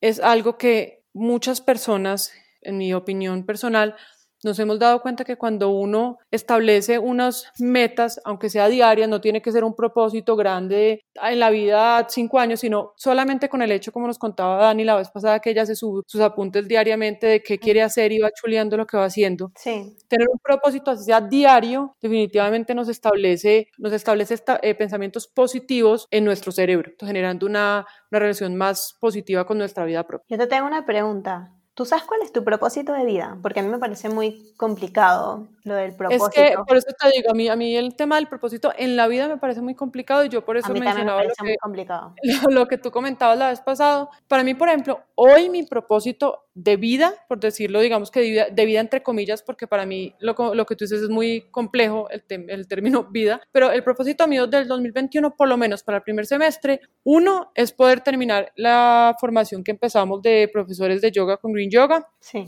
es 0.00 0.20
algo 0.20 0.58
que 0.58 1.04
muchas 1.12 1.60
personas, 1.60 2.32
en 2.62 2.78
mi 2.78 2.94
opinión 2.94 3.44
personal, 3.44 3.96
nos 4.44 4.58
hemos 4.58 4.78
dado 4.78 5.00
cuenta 5.00 5.24
que 5.24 5.36
cuando 5.36 5.70
uno 5.70 6.18
establece 6.30 6.98
unas 6.98 7.44
metas, 7.58 8.20
aunque 8.24 8.50
sea 8.50 8.68
diarias, 8.68 9.08
no 9.08 9.20
tiene 9.20 9.42
que 9.42 9.52
ser 9.52 9.64
un 9.64 9.74
propósito 9.74 10.36
grande 10.36 11.04
en 11.14 11.40
la 11.40 11.50
vida 11.50 12.06
cinco 12.08 12.38
años, 12.38 12.60
sino 12.60 12.92
solamente 12.96 13.48
con 13.48 13.62
el 13.62 13.72
hecho, 13.72 13.92
como 13.92 14.06
nos 14.06 14.18
contaba 14.18 14.62
Dani 14.62 14.84
la 14.84 14.96
vez 14.96 15.10
pasada, 15.10 15.40
que 15.40 15.50
ella 15.50 15.62
hace 15.62 15.74
sus 15.74 16.20
apuntes 16.20 16.68
diariamente 16.68 17.26
de 17.26 17.42
qué 17.42 17.58
quiere 17.58 17.82
hacer 17.82 18.12
y 18.12 18.18
va 18.18 18.30
chuleando 18.30 18.76
lo 18.76 18.86
que 18.86 18.96
va 18.96 19.04
haciendo. 19.04 19.52
Sí. 19.56 19.96
Tener 20.08 20.28
un 20.32 20.38
propósito 20.38 20.90
así 20.90 21.04
sea 21.04 21.20
diario, 21.20 21.96
definitivamente 22.00 22.74
nos 22.74 22.88
establece, 22.88 23.68
nos 23.78 23.92
establece 23.92 24.36
eh, 24.62 24.74
pensamientos 24.74 25.26
positivos 25.26 26.06
en 26.10 26.24
nuestro 26.24 26.52
cerebro, 26.52 26.92
generando 27.00 27.46
una, 27.46 27.86
una 28.10 28.18
relación 28.18 28.56
más 28.56 28.96
positiva 29.00 29.46
con 29.46 29.58
nuestra 29.58 29.84
vida 29.84 30.06
propia. 30.06 30.26
Yo 30.28 30.38
te 30.38 30.46
tengo 30.46 30.66
una 30.66 30.84
pregunta. 30.84 31.57
¿Tú 31.78 31.84
sabes 31.84 32.06
cuál 32.06 32.22
es 32.22 32.32
tu 32.32 32.42
propósito 32.42 32.92
de 32.92 33.04
vida? 33.04 33.38
Porque 33.40 33.60
a 33.60 33.62
mí 33.62 33.68
me 33.68 33.78
parece 33.78 34.08
muy 34.08 34.52
complicado 34.56 35.46
lo 35.68 35.74
del 35.74 35.94
propósito. 35.94 36.26
Es 36.26 36.34
que 36.34 36.56
por 36.66 36.76
eso 36.76 36.88
te 36.98 37.10
digo, 37.10 37.30
a 37.30 37.34
mí, 37.34 37.48
a 37.48 37.56
mí 37.56 37.76
el 37.76 37.94
tema 37.94 38.16
del 38.16 38.26
propósito 38.26 38.72
en 38.76 38.96
la 38.96 39.06
vida 39.06 39.28
me 39.28 39.36
parece 39.36 39.60
muy 39.60 39.74
complicado 39.74 40.24
y 40.24 40.28
yo 40.28 40.44
por 40.44 40.56
eso 40.56 40.72
mencionaba 40.72 41.20
me 41.20 41.28
lo, 41.28 41.34
muy 41.40 41.50
que, 41.50 41.56
complicado. 41.58 42.14
lo 42.50 42.66
que 42.66 42.78
tú 42.78 42.90
comentabas 42.90 43.38
la 43.38 43.50
vez 43.50 43.60
pasado. 43.60 44.10
Para 44.26 44.42
mí, 44.42 44.54
por 44.54 44.68
ejemplo, 44.68 45.00
hoy 45.14 45.48
mi 45.50 45.62
propósito 45.62 46.48
de 46.54 46.76
vida, 46.76 47.14
por 47.28 47.38
decirlo, 47.38 47.80
digamos 47.80 48.10
que 48.10 48.20
de 48.20 48.30
vida, 48.30 48.46
de 48.50 48.64
vida 48.64 48.80
entre 48.80 49.02
comillas, 49.02 49.42
porque 49.42 49.66
para 49.68 49.86
mí 49.86 50.14
lo, 50.18 50.34
lo 50.54 50.66
que 50.66 50.74
tú 50.74 50.84
dices 50.84 51.02
es 51.02 51.08
muy 51.08 51.42
complejo 51.50 52.08
el, 52.10 52.24
el 52.48 52.66
término 52.66 53.04
vida, 53.10 53.40
pero 53.52 53.70
el 53.70 53.84
propósito 53.84 54.26
mío 54.26 54.46
del 54.46 54.66
2021, 54.66 55.36
por 55.36 55.48
lo 55.48 55.56
menos 55.56 55.82
para 55.84 55.98
el 55.98 56.02
primer 56.02 56.26
semestre, 56.26 56.80
uno 57.04 57.52
es 57.54 57.72
poder 57.72 58.00
terminar 58.00 58.52
la 58.56 59.14
formación 59.20 59.62
que 59.62 59.70
empezamos 59.70 60.20
de 60.22 60.50
profesores 60.52 61.00
de 61.00 61.12
yoga 61.12 61.36
con 61.36 61.52
Green 61.52 61.70
Yoga. 61.70 62.08
Sí. 62.20 62.46